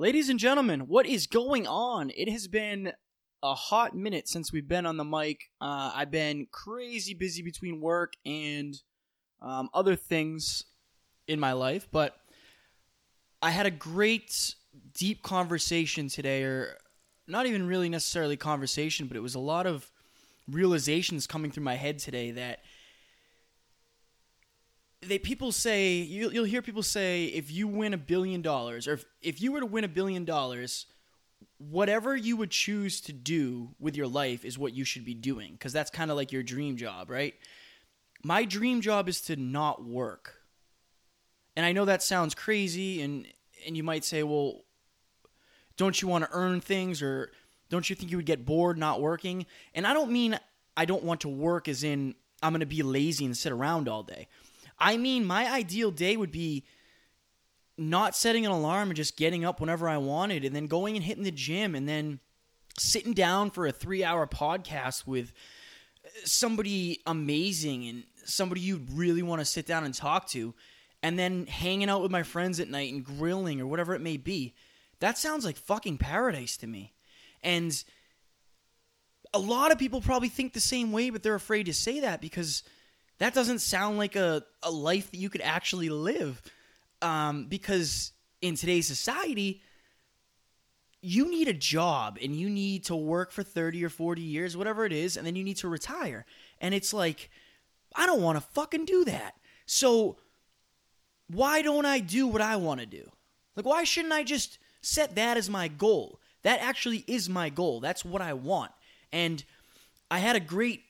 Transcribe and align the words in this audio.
Ladies 0.00 0.28
and 0.28 0.38
gentlemen, 0.38 0.82
what 0.82 1.06
is 1.06 1.26
going 1.26 1.66
on? 1.66 2.12
It 2.16 2.28
has 2.28 2.46
been 2.46 2.92
a 3.42 3.52
hot 3.52 3.96
minute 3.96 4.28
since 4.28 4.52
we've 4.52 4.68
been 4.68 4.86
on 4.86 4.96
the 4.96 5.02
mic. 5.02 5.50
Uh, 5.60 5.90
I've 5.92 6.12
been 6.12 6.46
crazy 6.52 7.14
busy 7.14 7.42
between 7.42 7.80
work 7.80 8.12
and 8.24 8.80
um, 9.42 9.68
other 9.74 9.96
things 9.96 10.66
in 11.26 11.40
my 11.40 11.52
life, 11.52 11.88
but 11.90 12.14
I 13.42 13.50
had 13.50 13.66
a 13.66 13.72
great, 13.72 14.54
deep 14.94 15.24
conversation 15.24 16.06
today, 16.06 16.44
or 16.44 16.76
not 17.26 17.46
even 17.46 17.66
really 17.66 17.88
necessarily 17.88 18.36
conversation, 18.36 19.08
but 19.08 19.16
it 19.16 19.20
was 19.20 19.34
a 19.34 19.40
lot 19.40 19.66
of 19.66 19.90
realizations 20.48 21.26
coming 21.26 21.50
through 21.50 21.64
my 21.64 21.74
head 21.74 21.98
today 21.98 22.30
that 22.30 22.60
they 25.00 25.18
people 25.18 25.52
say 25.52 25.94
you, 25.94 26.30
you'll 26.30 26.44
hear 26.44 26.62
people 26.62 26.82
say 26.82 27.26
if 27.26 27.50
you 27.50 27.68
win 27.68 27.94
a 27.94 27.98
billion 27.98 28.42
dollars 28.42 28.88
or 28.88 28.94
if, 28.94 29.04
if 29.22 29.40
you 29.40 29.52
were 29.52 29.60
to 29.60 29.66
win 29.66 29.84
a 29.84 29.88
billion 29.88 30.24
dollars 30.24 30.86
whatever 31.58 32.16
you 32.16 32.36
would 32.36 32.50
choose 32.50 33.00
to 33.00 33.12
do 33.12 33.70
with 33.78 33.96
your 33.96 34.06
life 34.06 34.44
is 34.44 34.58
what 34.58 34.72
you 34.72 34.84
should 34.84 35.04
be 35.04 35.14
doing 35.14 35.52
because 35.52 35.72
that's 35.72 35.90
kind 35.90 36.10
of 36.10 36.16
like 36.16 36.32
your 36.32 36.42
dream 36.42 36.76
job 36.76 37.10
right? 37.10 37.34
My 38.24 38.44
dream 38.44 38.80
job 38.80 39.08
is 39.08 39.20
to 39.22 39.36
not 39.36 39.84
work. 39.84 40.34
And 41.56 41.64
i 41.64 41.72
know 41.72 41.84
that 41.84 42.02
sounds 42.02 42.34
crazy 42.34 43.02
and 43.02 43.26
and 43.66 43.76
you 43.76 43.82
might 43.82 44.04
say 44.04 44.22
well 44.22 44.62
don't 45.76 46.00
you 46.02 46.08
want 46.08 46.24
to 46.24 46.30
earn 46.32 46.60
things 46.60 47.02
or 47.02 47.30
don't 47.68 47.88
you 47.88 47.94
think 47.94 48.10
you 48.10 48.16
would 48.16 48.26
get 48.26 48.44
bored 48.44 48.78
not 48.78 49.00
working? 49.00 49.46
And 49.74 49.86
i 49.86 49.92
don't 49.92 50.10
mean 50.10 50.38
i 50.76 50.84
don't 50.84 51.04
want 51.04 51.20
to 51.22 51.28
work 51.28 51.68
as 51.68 51.84
in 51.84 52.14
i'm 52.42 52.52
going 52.52 52.60
to 52.60 52.66
be 52.66 52.82
lazy 52.82 53.24
and 53.24 53.36
sit 53.36 53.52
around 53.52 53.88
all 53.88 54.02
day 54.02 54.28
I 54.78 54.96
mean, 54.96 55.24
my 55.24 55.50
ideal 55.50 55.90
day 55.90 56.16
would 56.16 56.30
be 56.30 56.64
not 57.76 58.16
setting 58.16 58.44
an 58.44 58.52
alarm 58.52 58.90
and 58.90 58.96
just 58.96 59.16
getting 59.16 59.44
up 59.44 59.60
whenever 59.60 59.88
I 59.88 59.98
wanted 59.98 60.44
and 60.44 60.54
then 60.54 60.66
going 60.66 60.96
and 60.96 61.04
hitting 61.04 61.24
the 61.24 61.30
gym 61.30 61.74
and 61.74 61.88
then 61.88 62.20
sitting 62.78 63.12
down 63.12 63.50
for 63.50 63.66
a 63.66 63.72
three 63.72 64.04
hour 64.04 64.26
podcast 64.26 65.06
with 65.06 65.32
somebody 66.24 67.00
amazing 67.06 67.86
and 67.86 68.04
somebody 68.24 68.60
you'd 68.60 68.90
really 68.90 69.22
want 69.22 69.40
to 69.40 69.44
sit 69.44 69.66
down 69.66 69.84
and 69.84 69.94
talk 69.94 70.28
to 70.28 70.54
and 71.02 71.18
then 71.18 71.46
hanging 71.46 71.88
out 71.88 72.02
with 72.02 72.10
my 72.10 72.22
friends 72.22 72.58
at 72.58 72.68
night 72.68 72.92
and 72.92 73.04
grilling 73.04 73.60
or 73.60 73.66
whatever 73.66 73.94
it 73.94 74.00
may 74.00 74.16
be. 74.16 74.54
That 75.00 75.16
sounds 75.16 75.44
like 75.44 75.56
fucking 75.56 75.98
paradise 75.98 76.56
to 76.58 76.66
me. 76.66 76.94
And 77.42 77.72
a 79.32 79.38
lot 79.38 79.70
of 79.70 79.78
people 79.78 80.00
probably 80.00 80.28
think 80.28 80.52
the 80.52 80.60
same 80.60 80.90
way, 80.90 81.10
but 81.10 81.22
they're 81.22 81.34
afraid 81.34 81.66
to 81.66 81.74
say 81.74 82.00
that 82.00 82.20
because 82.20 82.64
that 83.18 83.34
doesn't 83.34 83.60
sound 83.60 83.98
like 83.98 84.16
a, 84.16 84.44
a 84.62 84.70
life 84.70 85.10
that 85.10 85.18
you 85.18 85.30
could 85.30 85.40
actually 85.40 85.88
live. 85.88 86.40
Um, 87.02 87.46
because 87.46 88.12
in 88.40 88.56
today's 88.56 88.86
society, 88.86 89.62
you 91.00 91.30
need 91.30 91.48
a 91.48 91.52
job 91.52 92.18
and 92.22 92.34
you 92.34 92.50
need 92.50 92.84
to 92.84 92.96
work 92.96 93.30
for 93.30 93.42
30 93.42 93.84
or 93.84 93.88
40 93.88 94.20
years, 94.20 94.56
whatever 94.56 94.84
it 94.84 94.92
is, 94.92 95.16
and 95.16 95.26
then 95.26 95.36
you 95.36 95.44
need 95.44 95.58
to 95.58 95.68
retire. 95.68 96.24
And 96.60 96.74
it's 96.74 96.92
like, 96.92 97.30
I 97.94 98.06
don't 98.06 98.22
want 98.22 98.36
to 98.36 98.44
fucking 98.52 98.84
do 98.84 99.04
that. 99.04 99.34
So 99.66 100.16
why 101.28 101.62
don't 101.62 101.86
I 101.86 102.00
do 102.00 102.26
what 102.26 102.42
I 102.42 102.56
want 102.56 102.80
to 102.80 102.86
do? 102.86 103.10
Like, 103.54 103.66
why 103.66 103.84
shouldn't 103.84 104.14
I 104.14 104.22
just 104.24 104.58
set 104.80 105.14
that 105.16 105.36
as 105.36 105.48
my 105.48 105.68
goal? 105.68 106.20
That 106.42 106.60
actually 106.60 107.04
is 107.06 107.28
my 107.28 107.48
goal. 107.48 107.80
That's 107.80 108.04
what 108.04 108.22
I 108.22 108.32
want. 108.32 108.72
And 109.12 109.44
I 110.10 110.18
had 110.18 110.36
a 110.36 110.40
great 110.40 110.84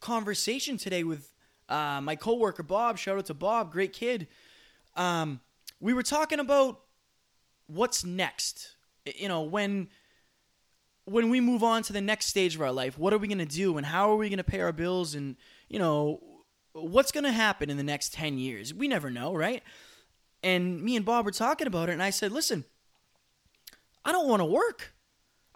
conversation 0.00 0.76
today 0.76 1.02
with 1.02 1.30
uh, 1.74 2.00
my 2.00 2.14
coworker 2.14 2.62
Bob, 2.62 2.98
shout 2.98 3.18
out 3.18 3.26
to 3.26 3.34
Bob, 3.34 3.72
great 3.72 3.92
kid. 3.92 4.28
Um, 4.94 5.40
we 5.80 5.92
were 5.92 6.04
talking 6.04 6.38
about 6.38 6.80
what's 7.66 8.04
next. 8.04 8.76
You 9.04 9.28
know, 9.28 9.42
when 9.42 9.88
when 11.04 11.30
we 11.30 11.40
move 11.40 11.64
on 11.64 11.82
to 11.82 11.92
the 11.92 12.00
next 12.00 12.26
stage 12.26 12.54
of 12.54 12.62
our 12.62 12.70
life, 12.70 12.96
what 12.96 13.12
are 13.12 13.18
we 13.18 13.26
going 13.26 13.38
to 13.38 13.44
do 13.44 13.76
and 13.76 13.84
how 13.84 14.10
are 14.10 14.16
we 14.16 14.28
going 14.28 14.38
to 14.38 14.44
pay 14.44 14.60
our 14.60 14.72
bills 14.72 15.14
and, 15.14 15.36
you 15.68 15.78
know, 15.78 16.18
what's 16.72 17.12
going 17.12 17.24
to 17.24 17.32
happen 17.32 17.68
in 17.68 17.76
the 17.76 17.82
next 17.82 18.14
10 18.14 18.38
years? 18.38 18.72
We 18.72 18.88
never 18.88 19.10
know, 19.10 19.34
right? 19.34 19.62
And 20.42 20.80
me 20.82 20.96
and 20.96 21.04
Bob 21.04 21.26
were 21.26 21.30
talking 21.30 21.66
about 21.66 21.88
it 21.88 21.92
and 21.92 22.02
I 22.02 22.10
said, 22.10 22.30
"Listen, 22.30 22.64
I 24.04 24.12
don't 24.12 24.28
want 24.28 24.40
to 24.40 24.46
work. 24.46 24.94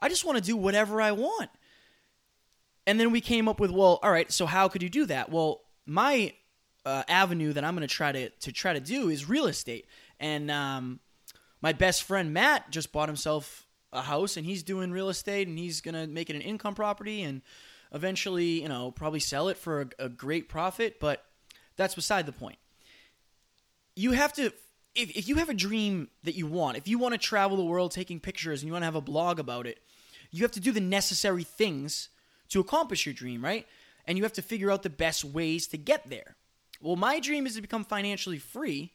I 0.00 0.08
just 0.08 0.24
want 0.24 0.36
to 0.36 0.44
do 0.44 0.56
whatever 0.56 1.00
I 1.00 1.12
want." 1.12 1.50
And 2.86 2.98
then 2.98 3.12
we 3.12 3.20
came 3.20 3.48
up 3.48 3.60
with, 3.60 3.70
well, 3.70 4.00
all 4.02 4.10
right, 4.10 4.32
so 4.32 4.46
how 4.46 4.66
could 4.68 4.82
you 4.82 4.88
do 4.88 5.04
that? 5.06 5.30
Well, 5.30 5.60
my 5.88 6.34
uh, 6.84 7.02
avenue 7.08 7.52
that 7.54 7.64
I'm 7.64 7.74
going 7.74 7.86
to 7.86 7.92
try 7.92 8.12
to 8.12 8.28
to 8.28 8.52
try 8.52 8.74
to 8.74 8.80
do 8.80 9.08
is 9.08 9.28
real 9.28 9.46
estate. 9.46 9.86
And 10.20 10.50
um, 10.50 11.00
my 11.60 11.72
best 11.72 12.02
friend 12.04 12.32
Matt 12.32 12.70
just 12.70 12.92
bought 12.92 13.08
himself 13.08 13.66
a 13.92 14.02
house, 14.02 14.36
and 14.36 14.44
he's 14.44 14.62
doing 14.62 14.92
real 14.92 15.08
estate, 15.08 15.48
and 15.48 15.58
he's 15.58 15.80
going 15.80 15.94
to 15.94 16.06
make 16.06 16.28
it 16.28 16.36
an 16.36 16.42
income 16.42 16.74
property, 16.74 17.22
and 17.22 17.40
eventually, 17.92 18.62
you 18.62 18.68
know, 18.68 18.90
probably 18.90 19.20
sell 19.20 19.48
it 19.48 19.56
for 19.56 19.80
a, 19.80 20.04
a 20.04 20.08
great 20.08 20.48
profit. 20.48 21.00
But 21.00 21.24
that's 21.76 21.94
beside 21.94 22.26
the 22.26 22.32
point. 22.32 22.58
You 23.96 24.12
have 24.12 24.32
to. 24.34 24.52
If, 24.94 25.16
if 25.16 25.28
you 25.28 25.36
have 25.36 25.48
a 25.48 25.54
dream 25.54 26.08
that 26.24 26.34
you 26.34 26.46
want, 26.46 26.76
if 26.76 26.88
you 26.88 26.98
want 26.98 27.12
to 27.12 27.18
travel 27.18 27.56
the 27.56 27.64
world 27.64 27.92
taking 27.92 28.20
pictures 28.20 28.62
and 28.62 28.66
you 28.66 28.72
want 28.72 28.82
to 28.82 28.86
have 28.86 28.94
a 28.94 29.00
blog 29.00 29.38
about 29.38 29.66
it, 29.66 29.78
you 30.30 30.42
have 30.42 30.52
to 30.52 30.60
do 30.60 30.72
the 30.72 30.80
necessary 30.80 31.44
things 31.44 32.08
to 32.48 32.60
accomplish 32.60 33.06
your 33.06 33.14
dream, 33.14 33.44
right? 33.44 33.66
And 34.08 34.16
you 34.16 34.24
have 34.24 34.32
to 34.32 34.42
figure 34.42 34.70
out 34.70 34.82
the 34.82 34.90
best 34.90 35.22
ways 35.22 35.66
to 35.68 35.76
get 35.76 36.08
there. 36.08 36.34
Well, 36.80 36.96
my 36.96 37.20
dream 37.20 37.46
is 37.46 37.54
to 37.56 37.60
become 37.60 37.84
financially 37.84 38.38
free, 38.38 38.94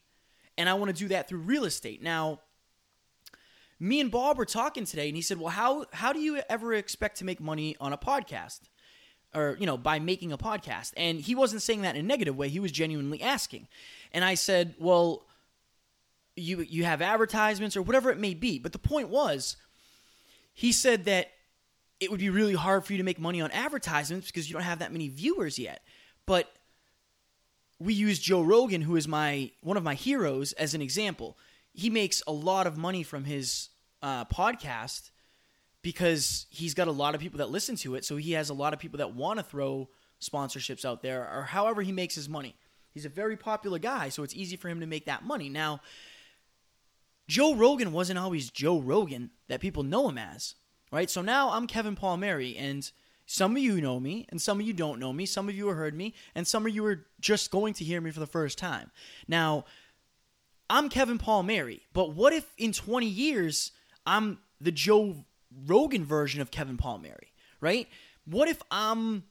and 0.58 0.68
I 0.68 0.74
want 0.74 0.90
to 0.90 0.96
do 0.96 1.08
that 1.08 1.28
through 1.28 1.38
real 1.38 1.64
estate. 1.64 2.02
Now, 2.02 2.40
me 3.78 4.00
and 4.00 4.10
Bob 4.10 4.36
were 4.36 4.44
talking 4.44 4.84
today, 4.84 5.08
and 5.08 5.16
he 5.16 5.22
said, 5.22 5.38
"Well, 5.38 5.50
how 5.50 5.86
how 5.92 6.12
do 6.12 6.18
you 6.18 6.42
ever 6.48 6.74
expect 6.74 7.18
to 7.18 7.24
make 7.24 7.40
money 7.40 7.76
on 7.80 7.92
a 7.92 7.98
podcast?" 7.98 8.62
Or, 9.34 9.56
you 9.58 9.66
know, 9.66 9.76
by 9.76 9.98
making 9.98 10.30
a 10.30 10.38
podcast. 10.38 10.92
And 10.96 11.20
he 11.20 11.34
wasn't 11.34 11.62
saying 11.62 11.82
that 11.82 11.96
in 11.96 12.04
a 12.04 12.06
negative 12.06 12.36
way. 12.36 12.48
He 12.48 12.60
was 12.60 12.70
genuinely 12.70 13.20
asking. 13.20 13.66
And 14.12 14.24
I 14.24 14.34
said, 14.34 14.76
Well, 14.78 15.26
you 16.36 16.60
you 16.60 16.84
have 16.84 17.02
advertisements 17.02 17.76
or 17.76 17.82
whatever 17.82 18.10
it 18.10 18.18
may 18.18 18.34
be. 18.34 18.60
But 18.60 18.70
the 18.70 18.78
point 18.78 19.08
was, 19.08 19.56
he 20.52 20.70
said 20.70 21.04
that 21.06 21.32
it 22.04 22.10
would 22.10 22.20
be 22.20 22.30
really 22.30 22.54
hard 22.54 22.84
for 22.84 22.92
you 22.92 22.98
to 22.98 23.04
make 23.04 23.18
money 23.18 23.40
on 23.40 23.50
advertisements 23.50 24.28
because 24.28 24.48
you 24.48 24.52
don't 24.52 24.62
have 24.62 24.78
that 24.78 24.92
many 24.92 25.08
viewers 25.08 25.58
yet. 25.58 25.82
But 26.26 26.52
we 27.78 27.94
use 27.94 28.18
Joe 28.18 28.42
Rogan, 28.42 28.82
who 28.82 28.96
is 28.96 29.08
my 29.08 29.50
one 29.60 29.76
of 29.76 29.82
my 29.82 29.94
heroes, 29.94 30.52
as 30.52 30.74
an 30.74 30.82
example. 30.82 31.36
He 31.72 31.90
makes 31.90 32.22
a 32.26 32.32
lot 32.32 32.66
of 32.66 32.76
money 32.76 33.02
from 33.02 33.24
his 33.24 33.70
uh, 34.00 34.24
podcast 34.26 35.10
because 35.82 36.46
he's 36.50 36.72
got 36.72 36.88
a 36.88 36.92
lot 36.92 37.14
of 37.14 37.20
people 37.20 37.38
that 37.38 37.50
listen 37.50 37.76
to 37.76 37.94
it. 37.94 38.04
So 38.04 38.16
he 38.16 38.32
has 38.32 38.48
a 38.48 38.54
lot 38.54 38.72
of 38.72 38.78
people 38.78 38.98
that 38.98 39.14
want 39.14 39.38
to 39.38 39.42
throw 39.42 39.88
sponsorships 40.20 40.84
out 40.84 41.02
there, 41.02 41.28
or 41.30 41.42
however 41.42 41.82
he 41.82 41.92
makes 41.92 42.14
his 42.14 42.28
money. 42.28 42.54
He's 42.90 43.04
a 43.04 43.10
very 43.10 43.36
popular 43.36 43.80
guy, 43.80 44.08
so 44.08 44.22
it's 44.22 44.34
easy 44.34 44.56
for 44.56 44.68
him 44.68 44.80
to 44.80 44.86
make 44.86 45.06
that 45.06 45.24
money. 45.24 45.48
Now, 45.48 45.80
Joe 47.26 47.54
Rogan 47.54 47.92
wasn't 47.92 48.18
always 48.18 48.50
Joe 48.50 48.78
Rogan 48.78 49.30
that 49.48 49.60
people 49.60 49.82
know 49.82 50.08
him 50.08 50.16
as 50.16 50.54
right? 50.94 51.10
So 51.10 51.22
now 51.22 51.50
I'm 51.50 51.66
Kevin 51.66 51.96
Palmieri, 51.96 52.56
and 52.56 52.88
some 53.26 53.56
of 53.56 53.62
you 53.62 53.80
know 53.80 53.98
me, 53.98 54.26
and 54.28 54.40
some 54.40 54.60
of 54.60 54.66
you 54.66 54.72
don't 54.72 55.00
know 55.00 55.12
me. 55.12 55.26
Some 55.26 55.48
of 55.48 55.54
you 55.54 55.66
have 55.66 55.76
heard 55.76 55.94
me, 55.94 56.14
and 56.36 56.46
some 56.46 56.64
of 56.66 56.72
you 56.72 56.86
are 56.86 57.04
just 57.20 57.50
going 57.50 57.74
to 57.74 57.84
hear 57.84 58.00
me 58.00 58.12
for 58.12 58.20
the 58.20 58.28
first 58.28 58.58
time. 58.58 58.92
Now, 59.26 59.64
I'm 60.70 60.88
Kevin 60.88 61.18
Palmieri, 61.18 61.82
but 61.92 62.14
what 62.14 62.32
if 62.32 62.54
in 62.56 62.72
20 62.72 63.06
years 63.06 63.72
I'm 64.06 64.38
the 64.60 64.70
Joe 64.70 65.24
Rogan 65.66 66.04
version 66.04 66.40
of 66.40 66.52
Kevin 66.52 66.76
Palmieri, 66.76 67.32
right? 67.60 67.88
What 68.24 68.48
if 68.48 68.62
I'm 68.70 69.24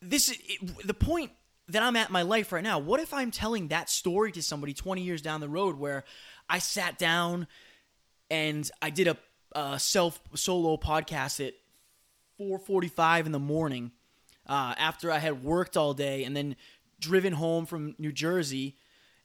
this 0.00 0.36
the 0.84 0.94
point 0.94 1.32
that 1.68 1.82
I'm 1.82 1.96
at 1.96 2.10
my 2.10 2.22
life 2.22 2.52
right 2.52 2.62
now. 2.62 2.78
What 2.78 3.00
if 3.00 3.14
I'm 3.14 3.30
telling 3.30 3.68
that 3.68 3.88
story 3.88 4.32
to 4.32 4.42
somebody 4.42 4.74
20 4.74 5.00
years 5.00 5.22
down 5.22 5.40
the 5.40 5.48
road 5.48 5.78
where 5.78 6.04
I 6.48 6.58
sat 6.58 6.98
down 6.98 7.46
and 8.28 8.68
I 8.82 8.90
did 8.90 9.06
a 9.06 9.16
uh, 9.54 9.78
self 9.78 10.20
solo 10.34 10.76
podcast 10.76 11.46
at 11.46 11.54
4:45 12.40 13.26
in 13.26 13.32
the 13.32 13.38
morning 13.38 13.92
uh, 14.46 14.74
after 14.78 15.10
I 15.10 15.18
had 15.18 15.44
worked 15.44 15.76
all 15.76 15.94
day 15.94 16.24
and 16.24 16.36
then 16.36 16.56
driven 17.00 17.34
home 17.34 17.66
from 17.66 17.94
New 17.98 18.12
Jersey 18.12 18.76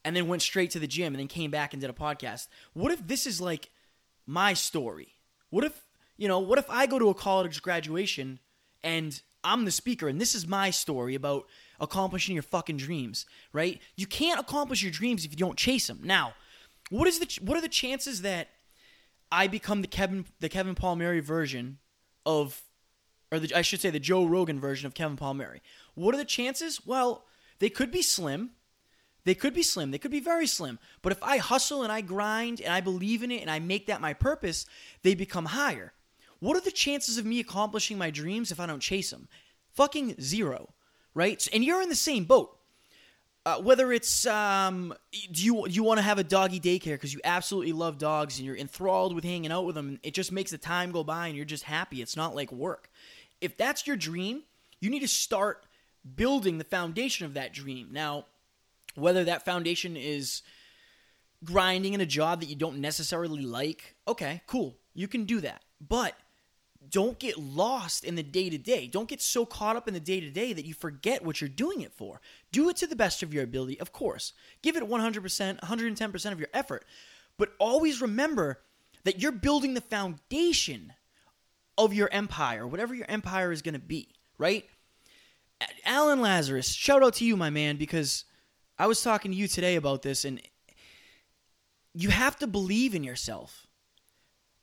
and 0.03 0.15
then 0.15 0.27
went 0.27 0.41
straight 0.41 0.71
to 0.71 0.79
the 0.79 0.87
gym 0.87 1.13
and 1.13 1.19
then 1.19 1.27
came 1.27 1.51
back 1.51 1.73
and 1.73 1.81
did 1.81 1.89
a 1.89 1.93
podcast. 1.93 2.47
What 2.73 2.91
if 2.91 3.05
this 3.07 3.25
is 3.25 3.41
like 3.41 3.69
my 4.25 4.53
story? 4.53 5.09
What 5.49 5.63
if, 5.63 5.85
you 6.17 6.27
know, 6.27 6.39
what 6.39 6.59
if 6.59 6.69
I 6.69 6.85
go 6.85 6.99
to 6.99 7.09
a 7.09 7.13
college 7.13 7.61
graduation 7.61 8.39
and 8.83 9.21
I'm 9.43 9.65
the 9.65 9.71
speaker 9.71 10.07
and 10.07 10.19
this 10.19 10.35
is 10.35 10.47
my 10.47 10.69
story 10.69 11.15
about 11.15 11.45
accomplishing 11.79 12.35
your 12.35 12.43
fucking 12.43 12.77
dreams, 12.77 13.25
right? 13.53 13.79
You 13.95 14.07
can't 14.07 14.39
accomplish 14.39 14.81
your 14.81 14.91
dreams 14.91 15.25
if 15.25 15.31
you 15.31 15.37
don't 15.37 15.57
chase 15.57 15.87
them. 15.87 16.01
Now, 16.03 16.33
what 16.89 17.07
is 17.07 17.19
the 17.19 17.39
what 17.41 17.57
are 17.57 17.61
the 17.61 17.67
chances 17.67 18.21
that 18.21 18.49
I 19.31 19.47
become 19.47 19.81
the 19.81 19.87
Kevin 19.87 20.25
the 20.39 20.49
Kevin 20.49 20.75
Palmieri 20.75 21.19
version 21.19 21.79
of 22.25 22.61
or 23.31 23.39
the, 23.39 23.53
I 23.55 23.61
should 23.61 23.81
say 23.81 23.89
the 23.89 23.99
Joe 23.99 24.25
Rogan 24.25 24.59
version 24.59 24.87
of 24.87 24.93
Kevin 24.93 25.17
Palmieri. 25.17 25.61
What 25.95 26.15
are 26.15 26.17
the 26.17 26.25
chances? 26.25 26.85
Well, 26.85 27.25
they 27.59 27.69
could 27.69 27.91
be 27.91 28.01
slim. 28.01 28.51
They 29.25 29.35
could 29.35 29.53
be 29.53 29.63
slim. 29.63 29.91
They 29.91 29.97
could 29.97 30.11
be 30.11 30.21
very 30.21 30.47
slim. 30.47 30.79
But 31.01 31.11
if 31.11 31.21
I 31.21 31.37
hustle 31.37 31.83
and 31.83 31.91
I 31.91 31.99
grind 31.99 32.61
and 32.61 32.73
I 32.73 32.79
believe 32.79 33.23
in 33.23 33.31
it 33.31 33.41
and 33.41 33.51
I 33.51 33.59
make 33.59 33.87
that 33.87 33.99
my 33.99 34.13
purpose, 34.13 34.65
they 35.03 35.15
become 35.15 35.45
higher. 35.45 35.91
What 36.39 36.55
are 36.55 36.61
the 36.61 36.71
chances 36.71 37.17
of 37.17 37.25
me 37.25 37.39
accomplishing 37.39 37.97
my 37.97 38.09
dreams 38.09 38.51
if 38.51 38.59
I 38.59 38.65
don't 38.65 38.79
chase 38.79 39.09
them? 39.09 39.27
Fucking 39.73 40.21
zero, 40.21 40.69
right? 41.13 41.45
And 41.51 41.63
you're 41.63 41.81
in 41.81 41.89
the 41.89 41.95
same 41.95 42.23
boat. 42.23 42.56
Uh, 43.47 43.61
whether 43.61 43.93
it's 43.93 44.25
um, 44.27 44.93
do 45.31 45.41
you 45.41 45.65
you 45.69 45.81
want 45.81 45.97
to 45.97 46.01
have 46.01 46.19
a 46.19 46.23
doggy 46.23 46.59
daycare 46.59 46.95
because 46.95 47.13
you 47.13 47.21
absolutely 47.23 47.71
love 47.71 47.97
dogs 47.97 48.37
and 48.37 48.45
you're 48.45 48.57
enthralled 48.57 49.15
with 49.15 49.23
hanging 49.23 49.53
out 49.53 49.65
with 49.65 49.73
them, 49.73 49.97
it 50.03 50.13
just 50.13 50.33
makes 50.33 50.51
the 50.51 50.57
time 50.57 50.91
go 50.91 51.01
by 51.01 51.27
and 51.27 51.35
you're 51.37 51.45
just 51.45 51.63
happy. 51.63 52.01
It's 52.01 52.17
not 52.17 52.35
like 52.35 52.51
work. 52.51 52.89
If 53.39 53.55
that's 53.55 53.87
your 53.87 53.95
dream, 53.95 54.43
you 54.81 54.89
need 54.89 54.99
to 54.99 55.07
start 55.07 55.65
building 56.13 56.57
the 56.57 56.65
foundation 56.65 57.25
of 57.25 57.35
that 57.35 57.53
dream. 57.53 57.87
Now, 57.89 58.25
whether 58.95 59.23
that 59.23 59.45
foundation 59.45 59.95
is 59.95 60.41
grinding 61.41 61.93
in 61.93 62.01
a 62.01 62.05
job 62.05 62.41
that 62.41 62.49
you 62.49 62.55
don't 62.57 62.79
necessarily 62.79 63.43
like, 63.43 63.95
okay, 64.09 64.41
cool. 64.45 64.75
You 64.93 65.07
can 65.07 65.23
do 65.23 65.39
that. 65.39 65.61
But 65.79 66.15
don't 66.89 67.19
get 67.19 67.37
lost 67.37 68.03
in 68.03 68.15
the 68.15 68.23
day 68.23 68.49
to 68.49 68.57
day. 68.57 68.87
Don't 68.87 69.09
get 69.09 69.21
so 69.21 69.45
caught 69.45 69.75
up 69.75 69.87
in 69.87 69.93
the 69.93 69.99
day 69.99 70.19
to 70.19 70.29
day 70.29 70.53
that 70.53 70.65
you 70.65 70.73
forget 70.73 71.23
what 71.23 71.41
you're 71.41 71.49
doing 71.49 71.81
it 71.81 71.93
for. 71.93 72.21
Do 72.51 72.69
it 72.69 72.77
to 72.77 72.87
the 72.87 72.95
best 72.95 73.23
of 73.23 73.33
your 73.33 73.43
ability, 73.43 73.79
of 73.79 73.91
course. 73.91 74.33
Give 74.61 74.75
it 74.75 74.83
100%, 74.83 75.59
110% 75.59 76.31
of 76.31 76.39
your 76.39 76.49
effort. 76.53 76.85
But 77.37 77.53
always 77.59 78.01
remember 78.01 78.59
that 79.03 79.21
you're 79.21 79.31
building 79.31 79.73
the 79.73 79.81
foundation 79.81 80.93
of 81.77 81.93
your 81.93 82.09
empire, 82.11 82.65
whatever 82.65 82.95
your 82.95 83.09
empire 83.09 83.51
is 83.51 83.61
going 83.61 83.73
to 83.73 83.79
be, 83.79 84.09
right? 84.37 84.65
Alan 85.85 86.21
Lazarus, 86.21 86.69
shout 86.69 87.03
out 87.03 87.15
to 87.15 87.25
you, 87.25 87.37
my 87.37 87.49
man, 87.49 87.77
because 87.77 88.25
I 88.79 88.87
was 88.87 89.01
talking 89.01 89.31
to 89.31 89.37
you 89.37 89.47
today 89.47 89.75
about 89.75 90.01
this, 90.01 90.25
and 90.25 90.41
you 91.93 92.09
have 92.09 92.37
to 92.37 92.47
believe 92.47 92.95
in 92.95 93.03
yourself. 93.03 93.66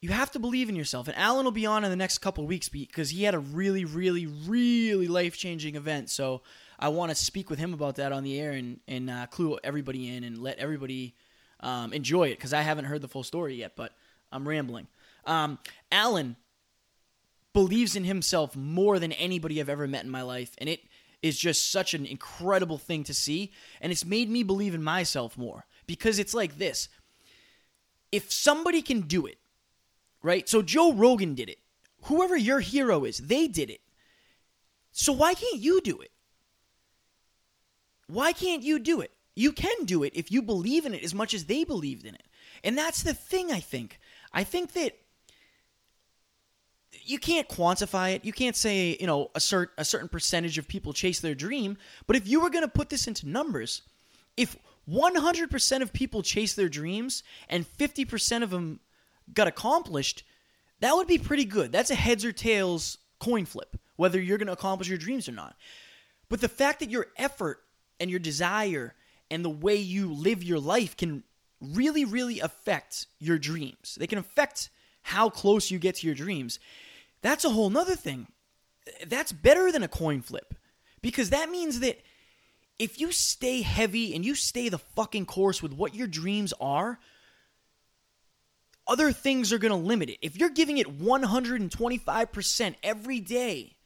You 0.04 0.10
have 0.10 0.32
to 0.32 0.38
believe 0.38 0.68
in 0.68 0.76
yourself. 0.76 1.08
And 1.08 1.16
Alan 1.16 1.46
will 1.46 1.50
be 1.50 1.64
on 1.64 1.82
in 1.82 1.88
the 1.88 1.96
next 1.96 2.18
couple 2.18 2.46
weeks 2.46 2.68
because 2.68 3.08
he 3.08 3.22
had 3.22 3.32
a 3.32 3.38
really, 3.38 3.86
really, 3.86 4.26
really 4.26 5.08
life 5.08 5.38
changing 5.38 5.76
event. 5.76 6.10
So 6.10 6.42
I 6.78 6.90
want 6.90 7.08
to 7.08 7.14
speak 7.14 7.48
with 7.48 7.58
him 7.58 7.72
about 7.72 7.94
that 7.94 8.12
on 8.12 8.22
the 8.22 8.38
air 8.38 8.50
and, 8.50 8.80
and 8.86 9.08
uh, 9.08 9.24
clue 9.28 9.58
everybody 9.64 10.14
in 10.14 10.22
and 10.22 10.36
let 10.36 10.58
everybody 10.58 11.14
um, 11.60 11.94
enjoy 11.94 12.24
it 12.24 12.36
because 12.36 12.52
I 12.52 12.60
haven't 12.60 12.84
heard 12.84 13.00
the 13.00 13.08
full 13.08 13.22
story 13.22 13.54
yet, 13.54 13.76
but 13.76 13.92
I'm 14.30 14.46
rambling. 14.46 14.88
Um, 15.24 15.58
Alan 15.90 16.36
believes 17.54 17.96
in 17.96 18.04
himself 18.04 18.54
more 18.54 18.98
than 18.98 19.12
anybody 19.12 19.58
I've 19.58 19.70
ever 19.70 19.88
met 19.88 20.04
in 20.04 20.10
my 20.10 20.20
life. 20.20 20.54
And 20.58 20.68
it 20.68 20.82
is 21.22 21.38
just 21.38 21.72
such 21.72 21.94
an 21.94 22.04
incredible 22.04 22.76
thing 22.76 23.04
to 23.04 23.14
see. 23.14 23.52
And 23.80 23.90
it's 23.90 24.04
made 24.04 24.28
me 24.28 24.42
believe 24.42 24.74
in 24.74 24.82
myself 24.82 25.38
more 25.38 25.64
because 25.86 26.18
it's 26.18 26.34
like 26.34 26.58
this 26.58 26.90
if 28.12 28.30
somebody 28.30 28.82
can 28.82 29.00
do 29.00 29.24
it, 29.24 29.38
right? 30.25 30.49
So 30.49 30.62
Joe 30.62 30.93
Rogan 30.93 31.35
did 31.35 31.49
it. 31.49 31.59
Whoever 32.05 32.37
your 32.37 32.61
hero 32.61 33.05
is, 33.05 33.19
they 33.19 33.47
did 33.47 33.71
it. 33.71 33.81
So 34.91 35.12
why 35.12 35.35
can't 35.35 35.61
you 35.61 35.81
do 35.81 36.00
it? 36.00 36.11
Why 38.09 38.32
can't 38.32 38.62
you 38.62 38.79
do 38.79 39.00
it? 39.00 39.12
You 39.37 39.53
can 39.53 39.85
do 39.85 40.03
it 40.03 40.12
if 40.15 40.32
you 40.32 40.43
believe 40.43 40.87
in 40.87 40.94
it 40.94 41.05
as 41.05 41.15
much 41.15 41.35
as 41.35 41.44
they 41.44 41.65
believed 41.65 42.06
in 42.06 42.15
it. 42.15 42.26
And 42.62 42.76
that's 42.76 43.03
the 43.03 43.15
thing, 43.15 43.53
I 43.53 43.61
think. 43.61 43.99
I 44.32 44.44
think 44.44 44.73
that 44.73 44.97
you 47.03 47.19
can't 47.19 47.49
quantify 47.49 48.15
it. 48.15 48.25
You 48.25 48.32
can't 48.32 48.56
say, 48.56 48.97
you 48.99 49.06
know, 49.06 49.31
a, 49.35 49.41
cert, 49.41 49.69
a 49.76 49.85
certain 49.85 50.09
percentage 50.09 50.56
of 50.59 50.69
people 50.69 50.93
chase 50.93 51.21
their 51.21 51.35
dream. 51.35 51.76
But 52.06 52.17
if 52.17 52.26
you 52.26 52.41
were 52.41 52.50
going 52.50 52.65
to 52.65 52.69
put 52.71 52.88
this 52.88 53.06
into 53.06 53.29
numbers, 53.29 53.82
if 54.37 54.56
100% 54.88 55.82
of 55.82 55.93
people 55.93 56.23
chase 56.23 56.55
their 56.55 56.69
dreams 56.69 57.23
and 57.49 57.67
50% 57.67 58.43
of 58.43 58.50
them 58.50 58.81
got 59.32 59.49
accomplished, 59.49 60.25
that 60.81 60.94
would 60.94 61.06
be 61.06 61.19
pretty 61.19 61.44
good. 61.44 61.73
That's 61.73 61.91
a 61.91 61.94
heads 61.94 62.25
or 62.25 62.32
tails 62.32 62.99
coin 63.19 63.47
flip, 63.47 63.76
whether 63.97 64.21
you're 64.21 64.38
going 64.38 64.49
to 64.49 64.53
accomplish 64.53 64.88
your 64.88 64.99
dreams 64.99 65.29
or 65.29 65.32
not. 65.32 65.56
But 66.29 66.41
the 66.41 66.49
fact 66.49 66.81
that 66.81 66.91
your 66.91 67.06
effort 67.17 67.61
and 68.00 68.11
your 68.11 68.21
desire 68.21 68.94
and 69.31 69.44
the 69.44 69.50
way 69.50 69.76
you 69.76 70.12
live 70.12 70.43
your 70.43 70.59
life 70.59 70.97
can 70.97 71.23
really, 71.61 72.05
really 72.05 72.41
affect 72.41 73.06
your 73.19 73.38
dreams, 73.38 73.97
they 73.99 74.06
can 74.06 74.19
affect 74.19 74.69
how 75.03 75.31
close 75.31 75.71
you 75.71 75.79
get 75.79 75.97
to 75.97 76.06
your 76.06 76.17
dreams. 76.17 76.59
That's 77.23 77.44
a 77.44 77.50
whole 77.50 77.71
nother 77.71 77.97
thing. 77.97 78.26
That's 79.06 79.32
better 79.32 79.73
than 79.73 79.82
a 79.82 79.88
coin 79.88 80.21
flip 80.21 80.55
because 81.00 81.31
that 81.31 81.50
means 81.50 81.81
that 81.81 82.00
if 82.79 83.00
you 83.00 83.12
stay 83.12 83.62
heavy 83.62 84.15
and 84.15 84.25
you 84.25 84.35
stay 84.35 84.69
the 84.69 84.79
fucking 84.79 85.26
course 85.26 85.62
with 85.62 85.73
what 85.73 85.94
your 85.94 86.06
dreams 86.06 86.53
are, 86.61 86.99
other 88.86 89.12
things 89.12 89.52
are 89.52 89.58
going 89.58 89.70
to 89.70 89.76
limit 89.76 90.10
it. 90.10 90.19
If 90.22 90.36
you're 90.36 90.50
giving 90.50 90.78
it 90.78 90.98
125% 90.98 92.75
every 92.82 93.20
day, 93.20 93.76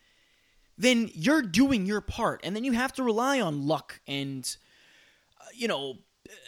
then 0.76 1.10
you're 1.14 1.42
doing 1.42 1.86
your 1.86 2.00
part. 2.00 2.40
And 2.44 2.54
then 2.54 2.64
you 2.64 2.72
have 2.72 2.92
to 2.94 3.02
rely 3.02 3.40
on 3.40 3.66
luck 3.66 4.00
and, 4.06 4.56
uh, 5.40 5.46
you 5.54 5.68
know, 5.68 5.98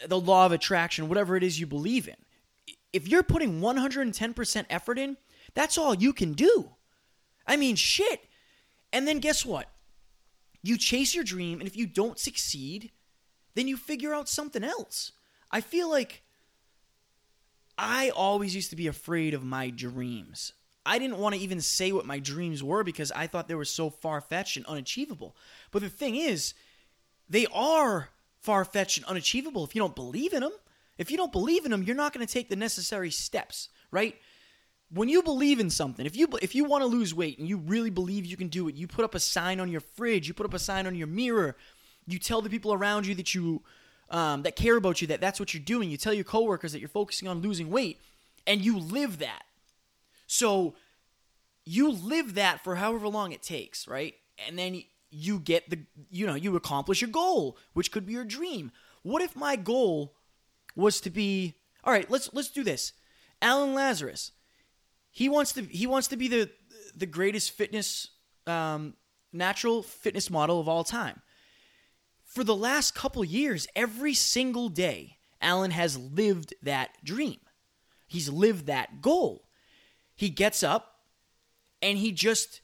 the 0.07 0.19
law 0.19 0.45
of 0.45 0.51
attraction, 0.51 1.09
whatever 1.09 1.35
it 1.35 1.43
is 1.43 1.59
you 1.59 1.65
believe 1.65 2.07
in. 2.07 2.15
If 2.93 3.07
you're 3.07 3.23
putting 3.23 3.61
110% 3.61 4.65
effort 4.69 4.99
in, 4.99 5.17
that's 5.53 5.77
all 5.77 5.93
you 5.93 6.13
can 6.13 6.33
do. 6.33 6.71
I 7.47 7.57
mean, 7.57 7.75
shit. 7.75 8.21
And 8.93 9.07
then 9.07 9.19
guess 9.19 9.45
what? 9.45 9.69
You 10.61 10.77
chase 10.77 11.15
your 11.15 11.23
dream, 11.23 11.59
and 11.59 11.67
if 11.67 11.75
you 11.75 11.87
don't 11.87 12.19
succeed, 12.19 12.91
then 13.55 13.67
you 13.67 13.77
figure 13.77 14.13
out 14.13 14.29
something 14.29 14.63
else. 14.63 15.13
I 15.49 15.61
feel 15.61 15.89
like 15.89 16.20
I 17.81 18.09
always 18.09 18.55
used 18.55 18.69
to 18.69 18.75
be 18.75 18.87
afraid 18.87 19.33
of 19.33 19.43
my 19.43 19.69
dreams. 19.69 20.53
I 20.85 20.99
didn't 20.99 21.17
want 21.17 21.35
to 21.35 21.41
even 21.41 21.61
say 21.61 21.91
what 21.91 22.05
my 22.05 22.19
dreams 22.19 22.63
were 22.63 22.83
because 22.83 23.11
I 23.11 23.27
thought 23.27 23.47
they 23.47 23.55
were 23.55 23.65
so 23.65 23.89
far 23.89 24.21
fetched 24.21 24.57
and 24.57 24.65
unachievable. 24.65 25.35
But 25.71 25.81
the 25.81 25.89
thing 25.89 26.15
is, 26.15 26.53
they 27.29 27.47
are 27.53 28.09
far 28.39 28.65
fetched 28.65 28.97
and 28.97 29.05
unachievable 29.05 29.63
if 29.63 29.75
you 29.75 29.81
don't 29.81 29.95
believe 29.95 30.33
in 30.33 30.41
them. 30.41 30.53
If 30.97 31.11
you 31.11 31.17
don't 31.17 31.31
believe 31.31 31.65
in 31.65 31.71
them, 31.71 31.83
you're 31.83 31.95
not 31.95 32.13
going 32.13 32.25
to 32.25 32.31
take 32.31 32.49
the 32.49 32.55
necessary 32.55 33.11
steps, 33.11 33.69
right? 33.91 34.15
when 34.93 35.07
you 35.07 35.23
believe 35.23 35.59
in 35.59 35.69
something, 35.69 36.05
if 36.05 36.15
you 36.15 36.27
if 36.41 36.53
you 36.53 36.65
want 36.65 36.81
to 36.81 36.87
lose 36.87 37.15
weight 37.15 37.39
and 37.39 37.47
you 37.47 37.57
really 37.57 37.89
believe 37.89 38.25
you 38.25 38.35
can 38.35 38.49
do 38.49 38.67
it, 38.67 38.75
you 38.75 38.87
put 38.87 39.05
up 39.05 39.15
a 39.15 39.19
sign 39.19 39.59
on 39.59 39.71
your 39.71 39.81
fridge, 39.81 40.27
you 40.27 40.33
put 40.33 40.45
up 40.45 40.53
a 40.53 40.59
sign 40.59 40.85
on 40.85 40.95
your 40.95 41.07
mirror, 41.07 41.55
you 42.05 42.19
tell 42.19 42.41
the 42.41 42.49
people 42.49 42.73
around 42.73 43.07
you 43.07 43.15
that 43.15 43.33
you 43.33 43.61
um, 44.11 44.43
that 44.43 44.55
care 44.55 44.77
about 44.77 45.01
you 45.01 45.07
that 45.07 45.21
that's 45.21 45.39
what 45.39 45.53
you're 45.53 45.63
doing. 45.63 45.89
You 45.89 45.97
tell 45.97 46.13
your 46.13 46.25
coworkers 46.25 46.73
that 46.73 46.79
you're 46.79 46.89
focusing 46.89 47.27
on 47.27 47.41
losing 47.41 47.71
weight, 47.71 47.99
and 48.45 48.61
you 48.61 48.77
live 48.77 49.19
that. 49.19 49.43
So 50.27 50.75
you 51.65 51.91
live 51.91 52.35
that 52.35 52.63
for 52.63 52.75
however 52.75 53.07
long 53.07 53.31
it 53.31 53.41
takes, 53.41 53.87
right? 53.87 54.15
And 54.47 54.59
then 54.59 54.83
you 55.09 55.39
get 55.39 55.69
the 55.69 55.79
you 56.09 56.27
know 56.27 56.35
you 56.35 56.55
accomplish 56.55 57.01
your 57.01 57.09
goal, 57.09 57.57
which 57.73 57.91
could 57.91 58.05
be 58.05 58.13
your 58.13 58.25
dream. 58.25 58.71
What 59.01 59.21
if 59.21 59.35
my 59.35 59.55
goal 59.55 60.13
was 60.75 61.01
to 61.01 61.09
be 61.09 61.55
all 61.83 61.93
right? 61.93 62.09
Let's 62.11 62.29
let's 62.33 62.49
do 62.49 62.63
this. 62.63 62.93
Alan 63.41 63.73
Lazarus, 63.73 64.33
he 65.09 65.29
wants 65.29 65.53
to 65.53 65.63
he 65.63 65.87
wants 65.87 66.07
to 66.09 66.17
be 66.17 66.27
the 66.27 66.49
the 66.95 67.05
greatest 67.05 67.51
fitness 67.51 68.09
um, 68.45 68.95
natural 69.31 69.83
fitness 69.83 70.29
model 70.29 70.59
of 70.59 70.67
all 70.67 70.83
time. 70.83 71.21
For 72.31 72.45
the 72.45 72.55
last 72.55 72.95
couple 72.95 73.25
years, 73.25 73.67
every 73.75 74.13
single 74.13 74.69
day, 74.69 75.17
Alan 75.41 75.71
has 75.71 75.97
lived 75.97 76.53
that 76.63 76.91
dream. 77.03 77.41
He's 78.07 78.29
lived 78.29 78.67
that 78.67 79.01
goal. 79.01 79.49
He 80.15 80.29
gets 80.29 80.63
up 80.63 81.01
and 81.81 81.97
he 81.97 82.13
just 82.13 82.61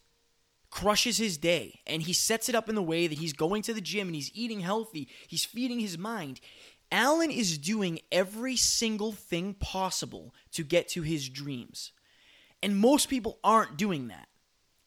crushes 0.70 1.18
his 1.18 1.38
day 1.38 1.82
and 1.86 2.02
he 2.02 2.14
sets 2.14 2.48
it 2.48 2.56
up 2.56 2.70
in 2.70 2.76
the 2.76 2.82
way 2.82 3.08
that 3.08 3.18
he's 3.18 3.34
going 3.34 3.62
to 3.64 3.74
the 3.74 3.82
gym 3.82 4.08
and 4.08 4.16
he's 4.16 4.32
eating 4.34 4.62
healthy, 4.62 5.10
he's 5.28 5.44
feeding 5.44 5.82
his 5.82 5.98
mind. 5.98 6.40
Alan 6.90 7.30
is 7.30 7.58
doing 7.58 8.00
every 8.10 8.56
single 8.56 9.12
thing 9.12 9.54
possible 9.54 10.34
to 10.54 10.64
get 10.64 10.88
to 10.88 11.02
his 11.02 11.28
dreams. 11.28 11.92
And 12.64 12.78
most 12.78 13.10
people 13.10 13.38
aren't 13.44 13.76
doing 13.76 14.08
that. 14.08 14.30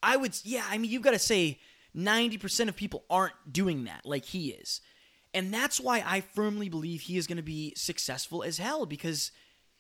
I 0.03 0.17
would, 0.17 0.39
yeah, 0.43 0.65
I 0.71 0.79
mean, 0.79 0.91
you've 0.91 1.03
got 1.03 1.11
to 1.11 1.19
say 1.19 1.61
90% 1.97 2.69
of 2.69 2.77
people 2.77 3.05
aren't 3.11 3.53
doing 3.53 3.85
that 3.85 4.05
like 4.05 4.25
he 4.25 4.51
is. 4.51 4.81
And 5.33 5.55
that's 5.55 5.81
why 5.81 6.03
I 6.07 6.21
firmly 6.21 6.69
believe 6.69 7.03
he 7.03 7.17
is 7.17 7.27
going 7.27 7.37
to 7.37 7.43
be 7.43 7.73
successful 7.77 8.43
as 8.43 8.59
hell 8.59 8.87
because 8.87 9.31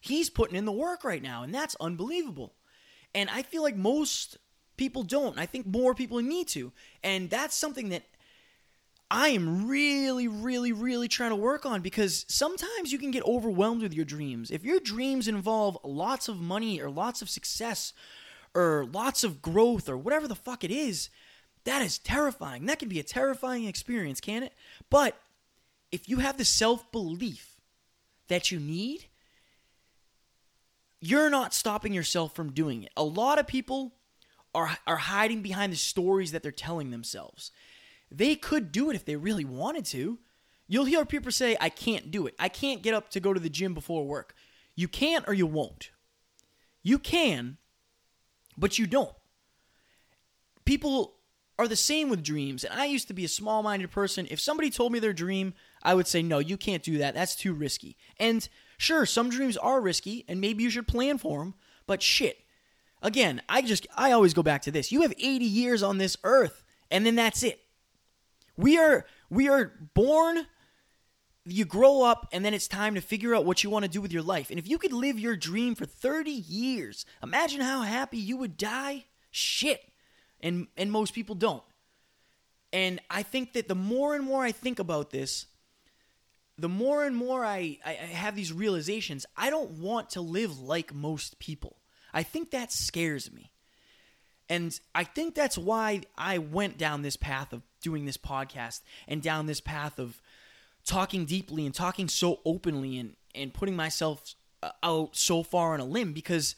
he's 0.00 0.31
putting 0.31 0.57
in 0.57 0.64
the 0.64 0.73
work 0.73 1.05
right 1.05 1.23
now, 1.23 1.43
and 1.43 1.55
that's 1.55 1.76
unbelievable. 1.81 2.55
And 3.14 3.29
I 3.29 3.43
feel 3.43 3.62
like 3.62 3.76
most 3.76 4.38
people 4.76 5.02
don't. 5.02 5.38
I 5.38 5.47
think 5.47 5.67
more 5.67 5.95
people 5.95 6.21
need 6.23 6.49
to. 6.49 6.73
And 7.02 7.29
that's 7.29 7.57
something 7.57 7.90
that 7.90 8.05
I 9.11 9.29
am 9.29 9.67
really, 9.67 10.29
really, 10.29 10.73
really 10.73 11.09
trying 11.09 11.31
to 11.31 11.37
work 11.37 11.67
on 11.67 11.83
because 11.83 12.25
sometimes 12.29 12.93
you 12.93 12.99
can 12.99 13.11
get 13.11 13.25
overwhelmed 13.25 13.83
with 13.83 13.93
your 13.93 14.05
dreams. 14.05 14.50
If 14.50 14.64
your 14.64 14.79
dreams 14.79 15.26
involve 15.26 15.76
lots 15.83 16.29
of 16.29 16.40
money 16.40 16.81
or 16.81 16.88
lots 16.88 17.21
of 17.21 17.29
success 17.29 17.93
or 18.55 18.87
lots 18.93 19.25
of 19.25 19.43
growth 19.43 19.88
or 19.88 19.97
whatever 19.97 20.29
the 20.29 20.37
fuck 20.37 20.62
it 20.62 20.71
is, 20.71 21.11
that 21.64 21.83
is 21.83 21.99
terrifying. 21.99 22.67
That 22.67 22.79
can 22.79 22.88
be 22.88 23.00
a 23.00 23.05
terrifying 23.05 23.64
experience, 23.64 24.21
can 24.21 24.43
it? 24.43 24.52
But 24.88 25.17
if 25.93 26.09
you 26.09 26.19
have 26.19 26.38
the 26.38 26.45
self 26.45 26.90
belief 26.93 27.57
that 28.29 28.50
you 28.50 28.59
need, 28.59 29.07
you're 31.00 31.31
not 31.31 31.55
stopping 31.55 31.93
yourself 31.93 32.35
from 32.35 32.52
doing 32.52 32.83
it. 32.83 32.93
A 32.97 33.02
lot 33.02 33.38
of 33.38 33.47
people 33.47 33.95
are, 34.55 34.79
are 34.87 34.97
hiding 34.97 35.43
behind 35.43 35.73
the 35.73 35.76
stories 35.76 36.33
that 36.33 36.43
they're 36.43 36.52
telling 36.52 36.90
themselves. 36.90 37.50
They 38.11 38.35
could 38.35 38.73
do 38.73 38.90
it 38.90 38.97
if 38.97 39.05
they 39.05 39.17
really 39.17 39.45
wanted 39.45 39.85
to. 39.87 40.19
You'll 40.67 40.85
hear 40.85 41.05
people 41.05 41.33
say, 41.33 41.57
I 41.61 41.69
can't 41.69 42.11
do 42.11 42.26
it. 42.26 42.35
I 42.38 42.49
can't 42.49 42.83
get 42.83 42.95
up 42.95 43.11
to 43.11 43.21
go 43.21 43.33
to 43.33 43.40
the 43.40 43.49
gym 43.49 43.75
before 43.75 44.07
work. 44.07 44.35
You 44.75 44.88
can't 44.88 45.26
or 45.26 45.35
you 45.35 45.47
won't. 45.47 45.90
You 46.83 46.99
can, 46.99 47.59
but 48.57 48.79
you 48.79 48.87
don't. 48.87 49.14
People 50.64 51.14
are 51.61 51.69
the 51.69 51.76
same 51.76 52.09
with 52.09 52.23
dreams. 52.23 52.64
And 52.64 52.81
I 52.81 52.87
used 52.87 53.07
to 53.09 53.14
be 53.14 53.26
a 53.26 53.29
small 53.29 53.62
minded 53.62 53.90
person. 53.90 54.26
If 54.31 54.40
somebody 54.40 54.71
told 54.71 54.93
me 54.93 54.99
their 54.99 55.12
dream, 55.12 55.52
I 55.83 55.93
would 55.95 56.07
say, 56.07 56.23
no, 56.23 56.38
you 56.38 56.57
can't 56.57 56.83
do 56.83 56.97
that. 56.99 57.12
That's 57.12 57.37
too 57.37 57.52
risky. 57.52 57.99
And 58.19 58.49
sure, 58.79 59.05
some 59.05 59.29
dreams 59.29 59.59
are 59.59 59.79
risky 59.79 60.25
and 60.26 60.40
maybe 60.40 60.62
you 60.62 60.71
should 60.71 60.88
plan 60.88 61.19
for 61.19 61.40
them, 61.40 61.55
but 61.87 62.02
shit. 62.02 62.38
Again, 63.02 63.43
I 63.47 63.61
just, 63.61 63.87
I 63.95 64.12
always 64.12 64.33
go 64.33 64.43
back 64.43 64.62
to 64.62 64.71
this. 64.71 64.90
You 64.90 65.02
have 65.02 65.12
80 65.19 65.45
years 65.45 65.83
on 65.83 65.99
this 65.99 66.17
earth 66.25 66.64
and 66.90 67.05
then 67.05 67.14
that's 67.14 67.43
it. 67.43 67.61
We 68.57 68.79
are, 68.79 69.05
we 69.29 69.50
are 69.50 69.75
born 69.93 70.47
you 71.45 71.67
grow 71.67 72.02
up 72.02 72.29
and 72.33 72.43
then 72.43 72.55
it's 72.55 72.69
time 72.69 72.95
to 72.95 73.00
figure 73.02 73.35
out 73.35 73.45
what 73.45 73.62
you 73.62 73.69
want 73.69 73.85
to 73.85 73.90
do 73.90 74.00
with 74.00 74.12
your 74.12 74.23
life. 74.23 74.49
And 74.49 74.59
if 74.59 74.67
you 74.67 74.79
could 74.79 74.93
live 74.93 75.19
your 75.19 75.37
dream 75.37 75.75
for 75.75 75.85
30 75.85 76.31
years, 76.31 77.05
imagine 77.23 77.61
how 77.61 77.83
happy 77.83 78.19
you 78.19 78.38
would 78.38 78.57
die. 78.57 79.05
Shit. 79.31 79.89
And 80.42 80.68
and 80.76 80.90
most 80.90 81.14
people 81.14 81.35
don't. 81.35 81.62
And 82.73 83.00
I 83.11 83.23
think 83.23 83.54
that 83.54 83.68
the 83.68 83.75
more 83.75 84.14
and 84.14 84.25
more 84.25 84.44
I 84.44 84.52
think 84.52 84.78
about 84.78 85.11
this, 85.11 85.47
the 86.56 86.68
more 86.68 87.04
and 87.04 87.16
more 87.16 87.44
I, 87.44 87.78
I, 87.85 87.92
have 87.92 88.37
these 88.37 88.52
realizations, 88.52 89.26
I 89.37 89.50
don't 89.50 89.73
want 89.73 90.11
to 90.11 90.20
live 90.20 90.61
like 90.61 90.94
most 90.94 91.38
people. 91.38 91.78
I 92.12 92.23
think 92.23 92.50
that 92.50 92.70
scares 92.70 93.32
me. 93.32 93.50
And 94.49 94.78
I 94.94 95.04
think 95.04 95.35
that's 95.35 95.56
why 95.56 96.02
I 96.18 96.38
went 96.38 96.76
down 96.76 97.02
this 97.02 97.16
path 97.16 97.52
of 97.52 97.62
doing 97.82 98.04
this 98.04 98.16
podcast 98.16 98.80
and 99.09 99.23
down 99.23 99.47
this 99.47 99.61
path 99.61 99.99
of 99.99 100.20
talking 100.85 101.25
deeply 101.25 101.64
and 101.64 101.75
talking 101.75 102.09
so 102.09 102.40
openly 102.44 102.99
and, 102.99 103.16
and 103.35 103.54
putting 103.54 103.76
myself 103.76 104.35
uh, 104.62 104.70
out 104.82 105.16
so 105.16 105.42
far 105.42 105.73
on 105.75 105.80
a 105.80 105.85
limb 105.85 106.12
because 106.12 106.56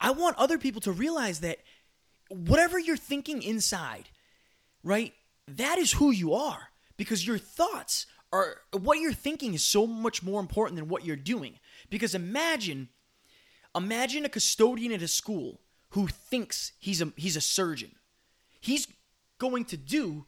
I 0.00 0.10
want 0.10 0.38
other 0.38 0.58
people 0.58 0.80
to 0.82 0.92
realize 0.92 1.40
that 1.40 1.58
whatever 2.28 2.78
you're 2.78 2.96
thinking 2.96 3.42
inside, 3.42 4.08
right, 4.82 5.12
that 5.48 5.78
is 5.78 5.92
who 5.92 6.10
you 6.10 6.34
are 6.34 6.70
because 6.96 7.26
your 7.26 7.38
thoughts 7.38 8.06
are 8.32 8.56
what 8.72 8.98
you're 8.98 9.12
thinking 9.12 9.54
is 9.54 9.62
so 9.62 9.86
much 9.86 10.22
more 10.22 10.40
important 10.40 10.76
than 10.76 10.88
what 10.88 11.04
you're 11.04 11.16
doing. 11.16 11.58
Because 11.90 12.14
imagine, 12.14 12.88
imagine 13.74 14.24
a 14.24 14.28
custodian 14.28 14.92
at 14.92 15.02
a 15.02 15.08
school 15.08 15.60
who 15.90 16.06
thinks 16.08 16.72
he's 16.78 17.00
a 17.00 17.12
he's 17.16 17.36
a 17.36 17.40
surgeon. 17.40 17.92
He's 18.60 18.88
going 19.38 19.64
to 19.66 19.76
do 19.76 20.26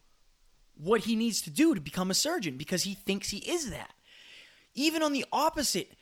what 0.76 1.02
he 1.02 1.17
needs 1.17 1.43
to 1.43 1.50
do 1.50 1.75
to 1.75 1.81
become 1.81 2.11
a 2.11 2.14
surgeon 2.14 2.57
because 2.57 2.85
he 2.85 2.95
thinks 2.95 3.31
he 3.31 3.38
is 3.38 3.71
that. 3.71 3.93
Even 4.75 5.02
on 5.02 5.12
the 5.12 5.25
opposite 5.33 5.93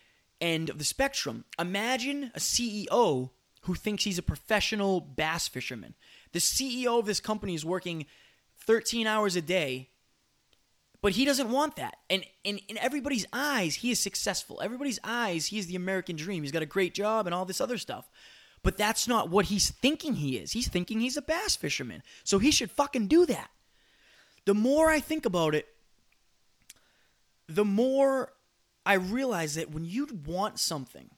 end 0.40 0.68
of 0.68 0.76
the 0.78 0.84
spectrum, 0.84 1.44
imagine 1.58 2.30
a 2.34 2.38
CEO 2.38 3.30
who 3.66 3.74
thinks 3.74 4.04
he's 4.04 4.18
a 4.18 4.22
professional 4.22 5.00
bass 5.00 5.48
fisherman. 5.48 5.94
The 6.32 6.38
CEO 6.38 6.98
of 6.98 7.06
this 7.06 7.20
company 7.20 7.54
is 7.54 7.64
working 7.64 8.06
13 8.66 9.06
hours 9.06 9.36
a 9.36 9.42
day, 9.42 9.90
but 11.02 11.12
he 11.12 11.24
doesn't 11.24 11.50
want 11.50 11.76
that. 11.76 11.96
And, 12.10 12.24
and 12.44 12.60
in 12.68 12.78
everybody's 12.78 13.26
eyes, 13.32 13.76
he 13.76 13.90
is 13.90 14.00
successful. 14.00 14.60
Everybody's 14.62 14.98
eyes, 15.04 15.46
he 15.46 15.58
is 15.58 15.66
the 15.66 15.76
American 15.76 16.16
dream. 16.16 16.42
He's 16.42 16.52
got 16.52 16.62
a 16.62 16.66
great 16.66 16.94
job 16.94 17.26
and 17.26 17.34
all 17.34 17.44
this 17.44 17.60
other 17.60 17.78
stuff. 17.78 18.10
But 18.62 18.76
that's 18.76 19.06
not 19.06 19.30
what 19.30 19.46
he's 19.46 19.70
thinking 19.70 20.14
he 20.14 20.38
is. 20.38 20.52
He's 20.52 20.68
thinking 20.68 20.98
he's 21.00 21.16
a 21.16 21.22
bass 21.22 21.54
fisherman. 21.54 22.02
So 22.24 22.38
he 22.38 22.50
should 22.50 22.70
fucking 22.70 23.06
do 23.06 23.26
that 23.26 23.50
the 24.46 24.54
more 24.54 24.88
I 24.88 25.00
think 25.00 25.26
about 25.26 25.54
it, 25.54 25.66
the 27.48 27.64
more 27.64 28.32
I 28.86 28.94
realize 28.94 29.56
that 29.56 29.70
when 29.70 29.84
you 29.84 30.08
want 30.24 30.58
something, 30.58 31.10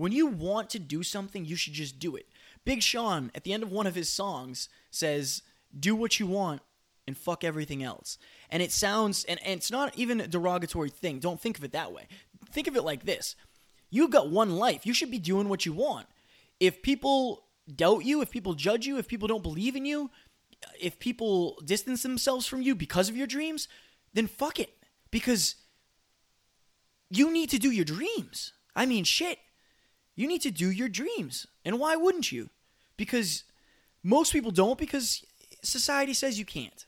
when 0.00 0.12
you 0.12 0.26
want 0.26 0.70
to 0.70 0.78
do 0.78 1.02
something, 1.02 1.44
you 1.44 1.56
should 1.56 1.74
just 1.74 1.98
do 1.98 2.16
it. 2.16 2.26
Big 2.64 2.82
Sean, 2.82 3.30
at 3.34 3.44
the 3.44 3.52
end 3.52 3.62
of 3.62 3.70
one 3.70 3.86
of 3.86 3.94
his 3.94 4.08
songs, 4.08 4.70
says, 4.90 5.42
Do 5.78 5.94
what 5.94 6.18
you 6.18 6.26
want 6.26 6.62
and 7.06 7.14
fuck 7.14 7.44
everything 7.44 7.82
else. 7.82 8.16
And 8.48 8.62
it 8.62 8.72
sounds, 8.72 9.24
and, 9.24 9.38
and 9.44 9.58
it's 9.58 9.70
not 9.70 9.98
even 9.98 10.22
a 10.22 10.26
derogatory 10.26 10.88
thing. 10.88 11.18
Don't 11.18 11.38
think 11.38 11.58
of 11.58 11.64
it 11.64 11.72
that 11.72 11.92
way. 11.92 12.08
Think 12.50 12.66
of 12.66 12.76
it 12.76 12.82
like 12.82 13.04
this 13.04 13.36
You've 13.90 14.10
got 14.10 14.30
one 14.30 14.56
life. 14.56 14.86
You 14.86 14.94
should 14.94 15.10
be 15.10 15.18
doing 15.18 15.50
what 15.50 15.66
you 15.66 15.74
want. 15.74 16.06
If 16.60 16.80
people 16.80 17.44
doubt 17.76 18.06
you, 18.06 18.22
if 18.22 18.30
people 18.30 18.54
judge 18.54 18.86
you, 18.86 18.96
if 18.96 19.06
people 19.06 19.28
don't 19.28 19.42
believe 19.42 19.76
in 19.76 19.84
you, 19.84 20.10
if 20.80 20.98
people 20.98 21.60
distance 21.66 22.02
themselves 22.02 22.46
from 22.46 22.62
you 22.62 22.74
because 22.74 23.10
of 23.10 23.18
your 23.18 23.26
dreams, 23.26 23.68
then 24.14 24.28
fuck 24.28 24.58
it. 24.58 24.70
Because 25.10 25.56
you 27.10 27.30
need 27.30 27.50
to 27.50 27.58
do 27.58 27.70
your 27.70 27.84
dreams. 27.84 28.54
I 28.74 28.86
mean, 28.86 29.04
shit. 29.04 29.38
You 30.20 30.28
need 30.28 30.42
to 30.42 30.50
do 30.50 30.70
your 30.70 30.90
dreams. 30.90 31.46
And 31.64 31.80
why 31.80 31.96
wouldn't 31.96 32.30
you? 32.30 32.50
Because 32.98 33.44
most 34.02 34.34
people 34.34 34.50
don't, 34.50 34.76
because 34.76 35.24
society 35.62 36.12
says 36.12 36.38
you 36.38 36.44
can't. 36.44 36.84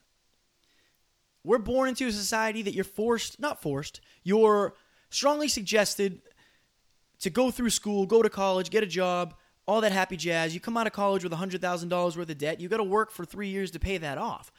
We're 1.43 1.57
born 1.57 1.89
into 1.89 2.07
a 2.07 2.13
society 2.13 2.61
that 2.61 2.75
you're 2.75 2.85
forced, 2.85 3.41
not 3.41 3.63
forced, 3.63 4.03
you're 4.23 4.75
strongly 5.09 5.49
suggested 5.49 6.21
to 7.21 7.31
go 7.31 7.51
through 7.51 7.71
school, 7.71 8.05
go 8.05 8.21
to 8.21 8.29
college, 8.29 8.69
get 8.69 8.83
a 8.83 8.87
job, 8.87 9.33
all 9.67 9.81
that 9.81 9.93
happy 9.93 10.19
jazz. 10.19 10.53
You 10.53 10.61
come 10.61 10.77
out 10.77 10.87
of 10.87 10.93
college 10.93 11.25
with 11.25 11.33
$100,000 11.33 12.17
worth 12.19 12.29
of 12.29 12.37
debt. 12.37 12.61
You 12.61 12.69
got 12.69 12.77
to 12.77 12.85
work 12.85 13.11
for 13.11 13.25
three 13.25 13.49
years 13.49 13.71
to 13.71 13.81
pay 13.81 13.97
that 13.97 14.19
off. 14.19 14.53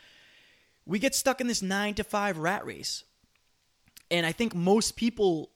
We 0.84 0.98
get 0.98 1.14
stuck 1.14 1.40
in 1.40 1.46
this 1.46 1.62
nine 1.62 1.94
to 1.94 2.04
five 2.04 2.40
rat 2.40 2.66
race. 2.66 3.04
And 4.10 4.26
I 4.26 4.32
think 4.32 4.56
most 4.56 4.96
people 4.96 5.52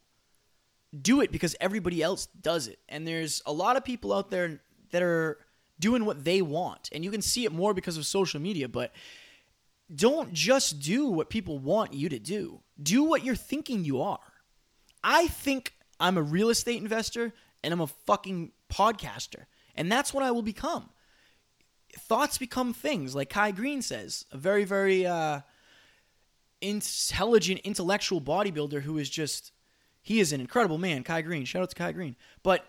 do 0.99 1.21
it 1.21 1.31
because 1.31 1.55
everybody 1.59 2.01
else 2.01 2.27
does 2.41 2.67
it. 2.67 2.79
And 2.87 3.07
there's 3.07 3.41
a 3.45 3.51
lot 3.51 3.77
of 3.77 3.83
people 3.83 4.13
out 4.13 4.29
there 4.29 4.61
that 4.91 5.03
are 5.03 5.37
doing 5.79 6.05
what 6.05 6.23
they 6.23 6.41
want. 6.41 6.89
And 6.91 7.03
you 7.03 7.11
can 7.11 7.21
see 7.21 7.45
it 7.45 7.51
more 7.51 7.73
because 7.73 7.97
of 7.97 8.05
social 8.05 8.39
media, 8.39 8.67
but 8.67 8.91
don't 9.93 10.33
just 10.33 10.79
do 10.79 11.07
what 11.07 11.29
people 11.29 11.59
want 11.59 11.93
you 11.93 12.09
to 12.09 12.19
do. 12.19 12.61
Do 12.81 13.03
what 13.03 13.23
you're 13.23 13.35
thinking 13.35 13.85
you 13.85 14.01
are. 14.01 14.19
I 15.03 15.27
think 15.27 15.73
I'm 15.99 16.17
a 16.17 16.21
real 16.21 16.49
estate 16.49 16.81
investor 16.81 17.33
and 17.63 17.73
I'm 17.73 17.81
a 17.81 17.87
fucking 17.87 18.51
podcaster. 18.69 19.45
And 19.75 19.91
that's 19.91 20.13
what 20.13 20.23
I 20.23 20.31
will 20.31 20.41
become. 20.41 20.89
Thoughts 21.97 22.37
become 22.37 22.73
things, 22.73 23.15
like 23.15 23.29
Kai 23.29 23.51
Greene 23.51 23.81
says, 23.81 24.25
a 24.31 24.37
very, 24.37 24.65
very 24.65 25.05
uh, 25.05 25.41
intelligent, 26.61 27.61
intellectual 27.63 28.21
bodybuilder 28.21 28.81
who 28.81 28.97
is 28.97 29.09
just, 29.09 29.51
he 30.07 30.21
is 30.21 30.31
an 30.31 30.39
incredible 30.39 30.77
man. 30.77 31.03
Kai 31.03 31.21
Greene. 31.21 31.43
Shout 31.43 31.63
out 31.63 31.69
to 31.69 31.75
Kai 31.75 31.91
Greene. 31.91 32.15
But 32.41 32.65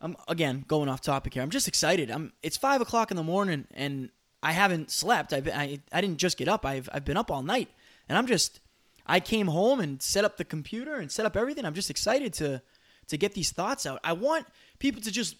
I'm, 0.00 0.16
again, 0.28 0.64
going 0.68 0.88
off 0.88 1.00
topic 1.00 1.34
here. 1.34 1.42
I'm 1.42 1.50
just 1.50 1.66
excited. 1.66 2.08
I'm, 2.08 2.32
it's 2.40 2.56
five 2.56 2.80
o'clock 2.80 3.10
in 3.10 3.16
the 3.16 3.24
morning 3.24 3.66
and 3.74 4.10
I 4.44 4.52
haven't 4.52 4.92
slept. 4.92 5.32
I've, 5.32 5.48
I, 5.48 5.80
I 5.92 6.00
didn't 6.00 6.18
just 6.18 6.38
get 6.38 6.46
up. 6.46 6.64
I've, 6.64 6.88
I've 6.92 7.04
been 7.04 7.16
up 7.16 7.32
all 7.32 7.42
night. 7.42 7.68
And 8.08 8.16
I'm 8.16 8.28
just, 8.28 8.60
I 9.08 9.18
came 9.18 9.48
home 9.48 9.80
and 9.80 10.00
set 10.00 10.24
up 10.24 10.36
the 10.36 10.44
computer 10.44 10.94
and 10.94 11.10
set 11.10 11.26
up 11.26 11.36
everything. 11.36 11.64
I'm 11.64 11.74
just 11.74 11.90
excited 11.90 12.32
to, 12.34 12.62
to 13.08 13.16
get 13.16 13.34
these 13.34 13.50
thoughts 13.50 13.84
out. 13.84 13.98
I 14.04 14.12
want 14.12 14.46
people 14.78 15.02
to 15.02 15.10
just 15.10 15.34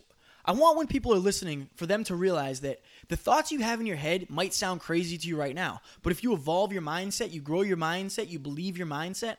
I 0.45 0.53
want 0.53 0.79
when 0.79 0.87
people 0.87 1.13
are 1.13 1.19
listening 1.19 1.69
for 1.77 1.85
them 1.85 2.05
to 2.05 2.17
realize 2.17 2.61
that 2.61 2.81
the 3.09 3.17
thoughts 3.17 3.53
you 3.53 3.61
have 3.61 3.81
in 3.81 3.87
your 3.87 3.97
head 3.97 4.31
might 4.31 4.55
sound 4.55 4.81
crazy 4.81 5.19
to 5.19 5.29
you 5.29 5.37
right 5.37 5.55
now, 5.55 5.83
but 6.03 6.11
if 6.11 6.25
you 6.25 6.33
evolve 6.33 6.73
your 6.73 6.81
mindset, 6.81 7.33
you 7.33 7.43
grow 7.43 7.61
your 7.61 7.77
mindset, 7.77 8.31
you 8.31 8.39
believe 8.39 8.79
your 8.79 8.87
mindset, 8.87 9.37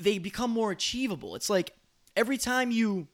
they 0.00 0.18
become 0.18 0.50
more 0.50 0.70
achievable. 0.70 1.34
It's 1.34 1.50
like 1.50 1.72
every 2.16 2.38
time 2.38 2.70
you 2.70 3.08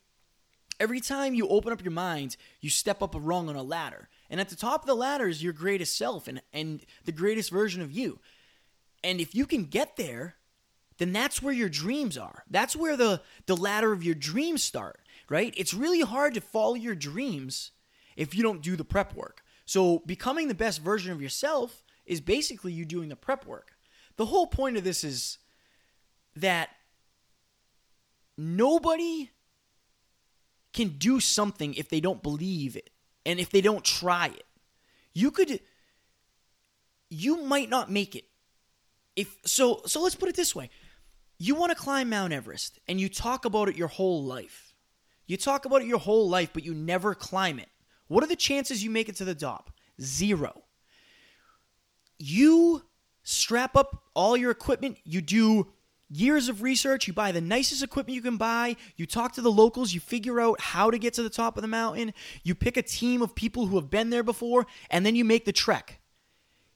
every 0.80 1.00
time 1.00 1.34
you 1.34 1.46
open 1.48 1.72
up 1.72 1.84
your 1.84 1.92
mind, 1.92 2.36
you 2.60 2.68
step 2.68 3.02
up 3.02 3.14
a 3.14 3.20
rung 3.20 3.48
on 3.48 3.56
a 3.56 3.62
ladder. 3.62 4.08
And 4.28 4.40
at 4.40 4.48
the 4.48 4.56
top 4.56 4.82
of 4.82 4.86
the 4.86 4.96
ladder 4.96 5.28
is 5.28 5.42
your 5.42 5.52
greatest 5.52 5.96
self 5.96 6.26
and, 6.26 6.42
and 6.52 6.84
the 7.04 7.12
greatest 7.12 7.50
version 7.50 7.82
of 7.82 7.92
you. 7.92 8.18
And 9.04 9.20
if 9.20 9.34
you 9.34 9.46
can 9.46 9.64
get 9.64 9.96
there, 9.96 10.36
then 10.98 11.12
that's 11.12 11.42
where 11.42 11.52
your 11.52 11.68
dreams 11.68 12.18
are. 12.18 12.44
That's 12.50 12.74
where 12.74 12.96
the, 12.96 13.20
the 13.46 13.56
ladder 13.56 13.92
of 13.92 14.02
your 14.02 14.14
dreams 14.14 14.62
start, 14.62 15.00
right? 15.28 15.54
It's 15.56 15.74
really 15.74 16.00
hard 16.00 16.34
to 16.34 16.40
follow 16.40 16.74
your 16.74 16.94
dreams 16.94 17.72
if 18.16 18.34
you 18.34 18.42
don't 18.42 18.62
do 18.62 18.76
the 18.76 18.84
prep 18.84 19.14
work. 19.14 19.42
So, 19.64 20.00
becoming 20.00 20.48
the 20.48 20.54
best 20.54 20.80
version 20.80 21.12
of 21.12 21.22
yourself 21.22 21.84
is 22.04 22.20
basically 22.20 22.72
you 22.72 22.84
doing 22.84 23.08
the 23.08 23.16
prep 23.16 23.46
work. 23.46 23.76
The 24.16 24.26
whole 24.26 24.46
point 24.46 24.76
of 24.76 24.84
this 24.84 25.04
is 25.04 25.38
that 26.36 26.70
nobody 28.36 29.30
can 30.72 30.90
do 30.98 31.20
something 31.20 31.74
if 31.74 31.88
they 31.88 32.00
don't 32.00 32.22
believe 32.22 32.76
it 32.76 32.90
and 33.26 33.38
if 33.38 33.50
they 33.50 33.60
don't 33.60 33.84
try 33.84 34.26
it. 34.26 34.44
You 35.12 35.30
could, 35.30 35.60
you 37.10 37.44
might 37.44 37.68
not 37.68 37.90
make 37.90 38.16
it 38.16 38.24
if 39.16 39.36
so 39.44 39.82
so 39.86 40.02
let's 40.02 40.14
put 40.14 40.28
it 40.28 40.36
this 40.36 40.54
way. 40.54 40.70
You 41.38 41.54
want 41.54 41.70
to 41.70 41.76
climb 41.76 42.10
Mount 42.10 42.32
Everest 42.32 42.78
and 42.88 43.00
you 43.00 43.08
talk 43.08 43.44
about 43.44 43.68
it 43.68 43.76
your 43.76 43.88
whole 43.88 44.24
life. 44.24 44.74
You 45.26 45.36
talk 45.36 45.64
about 45.64 45.82
it 45.82 45.88
your 45.88 45.98
whole 45.98 46.28
life 46.28 46.50
but 46.52 46.64
you 46.64 46.74
never 46.74 47.14
climb 47.14 47.58
it. 47.58 47.68
What 48.08 48.24
are 48.24 48.28
the 48.28 48.36
chances 48.36 48.82
you 48.82 48.90
make 48.90 49.08
it 49.08 49.16
to 49.16 49.24
the 49.24 49.34
top? 49.34 49.72
Zero. 50.00 50.62
You 52.18 52.82
strap 53.22 53.76
up 53.76 54.04
all 54.14 54.36
your 54.36 54.50
equipment, 54.50 54.98
you 55.04 55.20
do 55.20 55.72
years 56.12 56.48
of 56.48 56.62
research, 56.62 57.06
you 57.06 57.12
buy 57.12 57.32
the 57.32 57.40
nicest 57.40 57.82
equipment 57.82 58.14
you 58.14 58.22
can 58.22 58.36
buy, 58.36 58.76
you 58.96 59.06
talk 59.06 59.32
to 59.32 59.40
the 59.40 59.50
locals, 59.50 59.94
you 59.94 60.00
figure 60.00 60.40
out 60.40 60.60
how 60.60 60.90
to 60.90 60.98
get 60.98 61.14
to 61.14 61.22
the 61.22 61.30
top 61.30 61.56
of 61.56 61.62
the 61.62 61.68
mountain, 61.68 62.12
you 62.42 62.54
pick 62.54 62.76
a 62.76 62.82
team 62.82 63.22
of 63.22 63.34
people 63.34 63.66
who 63.66 63.76
have 63.76 63.90
been 63.90 64.10
there 64.10 64.22
before, 64.22 64.66
and 64.90 65.04
then 65.04 65.16
you 65.16 65.24
make 65.24 65.44
the 65.44 65.52
trek. 65.52 66.00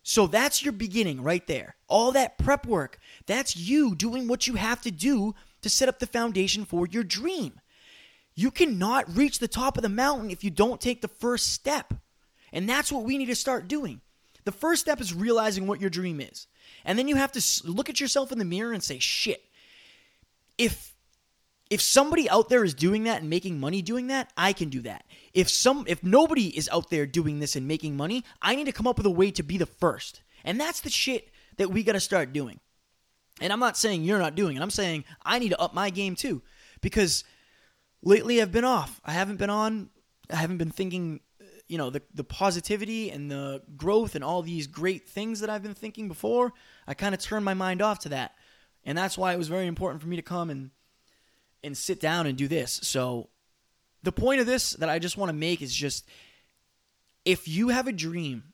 So 0.03 0.27
that's 0.27 0.63
your 0.63 0.73
beginning 0.73 1.23
right 1.23 1.47
there. 1.47 1.77
All 1.89 2.13
that 2.13 2.39
prep 2.39 2.67
work, 2.67 2.99
that's 3.27 3.57
you 3.57 3.95
doing 3.95 4.29
what 4.29 4.47
you 4.47 4.55
have 4.55 4.81
to 4.83 4.91
do 4.91 5.35
to 5.63 5.69
set 5.69 5.89
up 5.89 5.99
the 5.99 6.07
foundation 6.07 6.65
for 6.65 6.87
your 6.87 7.05
dream. 7.05 7.61
You 8.35 8.51
cannot 8.51 9.17
reach 9.17 9.39
the 9.39 9.49
top 9.49 9.77
of 9.77 9.83
the 9.83 9.89
mountain 9.89 10.31
if 10.31 10.45
you 10.45 10.51
don't 10.51 10.81
take 10.81 11.01
the 11.03 11.09
first 11.09 11.53
step. 11.53 11.93
And 12.53 12.69
that's 12.69 12.93
what 12.93 13.03
we 13.03 13.19
need 13.19 13.27
to 13.27 13.35
start 13.35 13.67
doing. 13.67 14.01
The 14.47 14.53
first 14.53 14.81
step 14.81 15.01
is 15.01 15.13
realizing 15.13 15.67
what 15.67 15.81
your 15.81 15.91
dream 15.91 16.21
is. 16.21 16.47
And 16.85 16.97
then 16.97 17.09
you 17.09 17.17
have 17.17 17.33
to 17.33 17.69
look 17.69 17.91
at 17.91 18.01
yourself 18.01 18.31
in 18.31 18.39
the 18.39 18.45
mirror 18.45 18.73
and 18.73 18.83
say, 18.83 19.01
shit, 19.01 19.45
if 20.57 20.95
if 21.69 21.81
somebody 21.81 22.31
out 22.31 22.49
there 22.49 22.63
is 22.63 22.75
doing 22.75 23.05
that 23.05 23.23
and 23.23 23.29
making 23.29 23.59
money 23.59 23.83
doing 23.83 24.07
that, 24.07 24.33
I 24.37 24.53
can 24.53 24.69
do 24.69 24.83
that. 24.83 25.05
If 25.35 25.51
some 25.51 25.85
if 25.89 26.05
nobody 26.05 26.57
is 26.57 26.69
out 26.73 26.91
there 26.91 27.07
doing 27.07 27.41
this 27.41 27.57
and 27.57 27.67
making 27.67 27.97
money, 27.97 28.23
I 28.41 28.55
need 28.55 28.67
to 28.67 28.73
come 28.73 28.87
up 28.87 28.99
with 28.99 29.07
a 29.07 29.11
way 29.11 29.33
to 29.33 29.43
be 29.43 29.59
the 29.59 29.67
first. 29.67 30.23
And 30.45 30.61
that's 30.61 30.81
the 30.81 30.91
shit 30.91 31.29
that 31.57 31.73
we 31.73 31.83
got 31.83 31.93
to 31.93 32.01
start 32.01 32.33
doing. 32.33 32.61
And 33.41 33.53
I'm 33.53 33.59
not 33.59 33.77
saying 33.77 34.05
you're 34.05 34.21
not 34.21 34.37
doing 34.37 34.57
it. 34.57 34.63
I'm 34.63 34.71
saying 34.71 35.05
I 35.25 35.41
need 35.41 35.49
to 35.49 35.61
up 35.61 35.75
my 35.75 35.91
game 35.91 36.15
too 36.15 36.41
because 36.81 37.25
lately 38.01 38.41
I've 38.41 38.53
been 38.53 38.65
off. 38.65 39.01
I 39.05 39.11
haven't 39.11 39.39
been 39.39 39.51
on. 39.51 39.91
I 40.31 40.37
haven't 40.37 40.59
been 40.59 40.71
thinking 40.71 41.21
you 41.69 41.79
know 41.79 41.91
the 41.91 42.03
the 42.15 42.25
positivity 42.25 43.11
and 43.11 43.31
the 43.31 43.63
growth 43.77 44.15
and 44.15 44.23
all 44.23 44.43
these 44.43 44.67
great 44.67 45.09
things 45.09 45.41
that 45.41 45.51
I've 45.51 45.63
been 45.63 45.75
thinking 45.75 46.09
before, 46.09 46.53
I 46.87 46.95
kind 46.95 47.15
of 47.15 47.21
turned 47.21 47.45
my 47.45 47.55
mind 47.55 47.83
off 47.83 48.01
to 48.01 48.09
that. 48.11 48.35
And 48.85 48.97
that's 48.97 49.19
why 49.19 49.33
it 49.33 49.39
was 49.39 49.49
very 49.49 49.67
important 49.67 50.01
for 50.01 50.09
me 50.09 50.17
to 50.17 50.23
come 50.23 50.51
and 50.51 50.71
and 51.65 51.77
sit 51.77 52.01
down 52.01 52.27
and 52.27 52.39
do 52.39 52.49
this. 52.49 52.81
So 52.83 53.29
the 54.03 54.13
point 54.13 54.41
of 54.41 54.47
this 54.47 54.73
that 54.73 54.89
I 54.89 54.99
just 54.99 55.17
want 55.17 55.31
to 55.31 55.37
make 55.37 55.61
is 55.61 55.75
just 55.75 56.07
if 57.25 57.49
you 57.49 57.71
have 57.71 57.89
a 57.89 57.93
dream, 57.93 58.45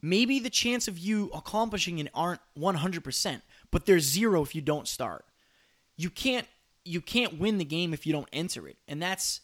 maybe 0.00 0.38
the 0.38 0.50
chance 0.50 0.86
of 0.86 0.98
you 0.98 1.30
accomplishing 1.34 1.98
it 1.98 2.08
aren't 2.14 2.40
100%, 2.56 3.42
but 3.72 3.86
there's 3.86 4.04
zero 4.04 4.42
if 4.42 4.54
you 4.54 4.60
don't 4.60 4.86
start. 4.86 5.24
You 5.96 6.10
can't 6.10 6.46
you 6.84 7.00
can't 7.00 7.38
win 7.38 7.58
the 7.58 7.64
game 7.64 7.92
if 7.94 8.06
you 8.06 8.12
don't 8.12 8.28
enter 8.32 8.66
it. 8.66 8.76
And 8.88 9.00
that's 9.00 9.40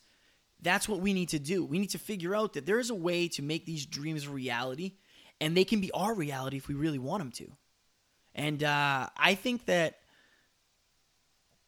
that's 0.60 0.88
what 0.88 1.00
we 1.00 1.12
need 1.12 1.28
to 1.30 1.38
do. 1.38 1.64
We 1.64 1.78
need 1.78 1.90
to 1.90 1.98
figure 1.98 2.34
out 2.34 2.54
that 2.54 2.66
there 2.66 2.78
is 2.78 2.90
a 2.90 2.94
way 2.94 3.28
to 3.28 3.42
make 3.42 3.64
these 3.64 3.86
dreams 3.86 4.26
a 4.26 4.30
reality, 4.30 4.94
and 5.40 5.56
they 5.56 5.64
can 5.64 5.80
be 5.80 5.90
our 5.92 6.14
reality 6.14 6.56
if 6.56 6.68
we 6.68 6.74
really 6.74 6.98
want 6.98 7.20
them 7.20 7.32
to. 7.32 7.52
And 8.34 8.62
uh, 8.62 9.08
I 9.16 9.34
think 9.34 9.66
that 9.66 9.98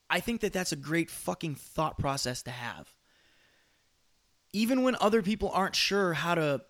I 0.08 0.18
think 0.18 0.40
that 0.40 0.52
that's 0.52 0.72
a 0.72 0.76
great 0.76 1.08
fucking 1.08 1.54
thought 1.54 1.96
process 1.96 2.42
to 2.42 2.50
have. 2.50 2.92
Even 4.52 4.82
when 4.82 4.96
other 5.00 5.22
people 5.22 5.50
aren't 5.54 5.76
sure 5.76 6.12
how 6.12 6.34
to 6.34 6.62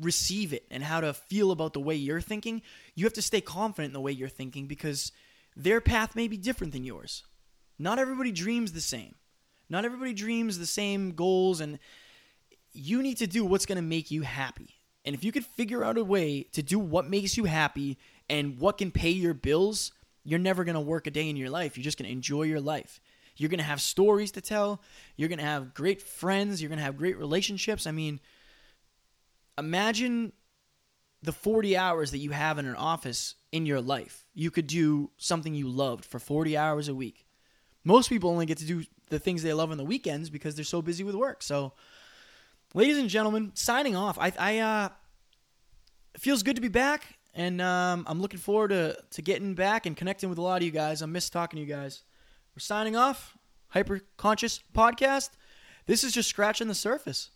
receive 0.00 0.52
it 0.52 0.64
and 0.70 0.84
how 0.84 1.00
to 1.00 1.12
feel 1.12 1.50
about 1.50 1.72
the 1.72 1.80
way 1.80 1.96
you're 1.96 2.20
thinking, 2.20 2.62
you 2.94 3.04
have 3.04 3.12
to 3.14 3.22
stay 3.22 3.40
confident 3.40 3.90
in 3.90 3.92
the 3.92 4.00
way 4.00 4.12
you're 4.12 4.28
thinking 4.28 4.66
because 4.66 5.10
their 5.56 5.80
path 5.80 6.14
may 6.14 6.28
be 6.28 6.36
different 6.36 6.72
than 6.72 6.84
yours. 6.84 7.24
Not 7.76 7.98
everybody 7.98 8.30
dreams 8.30 8.72
the 8.72 8.80
same. 8.80 9.16
Not 9.68 9.84
everybody 9.84 10.12
dreams 10.12 10.58
the 10.58 10.66
same 10.66 11.12
goals, 11.12 11.60
and 11.60 11.78
you 12.72 13.02
need 13.02 13.18
to 13.18 13.26
do 13.26 13.44
what's 13.44 13.66
going 13.66 13.76
to 13.76 13.82
make 13.82 14.10
you 14.10 14.22
happy. 14.22 14.76
And 15.04 15.14
if 15.14 15.24
you 15.24 15.32
could 15.32 15.44
figure 15.44 15.84
out 15.84 15.98
a 15.98 16.04
way 16.04 16.42
to 16.52 16.62
do 16.62 16.78
what 16.78 17.08
makes 17.08 17.36
you 17.36 17.44
happy 17.44 17.98
and 18.28 18.58
what 18.58 18.78
can 18.78 18.90
pay 18.90 19.10
your 19.10 19.34
bills, 19.34 19.92
you're 20.24 20.38
never 20.38 20.64
going 20.64 20.74
to 20.74 20.80
work 20.80 21.06
a 21.06 21.10
day 21.10 21.28
in 21.28 21.36
your 21.36 21.50
life. 21.50 21.76
You're 21.76 21.84
just 21.84 21.98
going 21.98 22.08
to 22.08 22.12
enjoy 22.12 22.42
your 22.42 22.60
life. 22.60 23.00
You're 23.36 23.50
going 23.50 23.58
to 23.58 23.64
have 23.64 23.80
stories 23.80 24.32
to 24.32 24.40
tell. 24.40 24.80
You're 25.16 25.28
going 25.28 25.38
to 25.38 25.44
have 25.44 25.74
great 25.74 26.02
friends. 26.02 26.60
You're 26.60 26.68
going 26.68 26.78
to 26.78 26.84
have 26.84 26.96
great 26.96 27.18
relationships. 27.18 27.86
I 27.86 27.92
mean, 27.92 28.18
imagine 29.58 30.32
the 31.22 31.32
40 31.32 31.76
hours 31.76 32.10
that 32.10 32.18
you 32.18 32.30
have 32.30 32.58
in 32.58 32.66
an 32.66 32.74
office 32.74 33.34
in 33.52 33.66
your 33.66 33.80
life. 33.80 34.24
You 34.34 34.50
could 34.50 34.66
do 34.66 35.10
something 35.16 35.54
you 35.54 35.68
loved 35.68 36.04
for 36.04 36.18
40 36.18 36.56
hours 36.56 36.88
a 36.88 36.94
week. 36.94 37.25
Most 37.86 38.08
people 38.08 38.30
only 38.30 38.46
get 38.46 38.58
to 38.58 38.64
do 38.64 38.82
the 39.10 39.20
things 39.20 39.44
they 39.44 39.52
love 39.52 39.70
on 39.70 39.78
the 39.78 39.84
weekends 39.84 40.28
because 40.28 40.56
they're 40.56 40.64
so 40.64 40.82
busy 40.82 41.04
with 41.04 41.14
work. 41.14 41.40
So, 41.40 41.72
ladies 42.74 42.98
and 42.98 43.08
gentlemen, 43.08 43.52
signing 43.54 43.94
off. 43.94 44.18
I, 44.18 44.32
I 44.36 44.58
uh, 44.58 44.88
feels 46.18 46.42
good 46.42 46.56
to 46.56 46.60
be 46.62 46.68
back, 46.68 47.16
and 47.32 47.62
um, 47.62 48.04
I'm 48.08 48.20
looking 48.20 48.40
forward 48.40 48.70
to 48.70 48.98
to 49.12 49.22
getting 49.22 49.54
back 49.54 49.86
and 49.86 49.96
connecting 49.96 50.28
with 50.28 50.38
a 50.38 50.42
lot 50.42 50.56
of 50.56 50.62
you 50.64 50.72
guys. 50.72 51.00
I 51.00 51.06
miss 51.06 51.30
talking 51.30 51.58
to 51.58 51.60
you 51.64 51.72
guys. 51.72 52.02
We're 52.56 52.60
signing 52.60 52.96
off. 52.96 53.36
Hyper 53.68 54.00
Conscious 54.16 54.60
Podcast. 54.74 55.30
This 55.86 56.02
is 56.02 56.12
just 56.12 56.28
scratching 56.28 56.66
the 56.66 56.74
surface. 56.74 57.30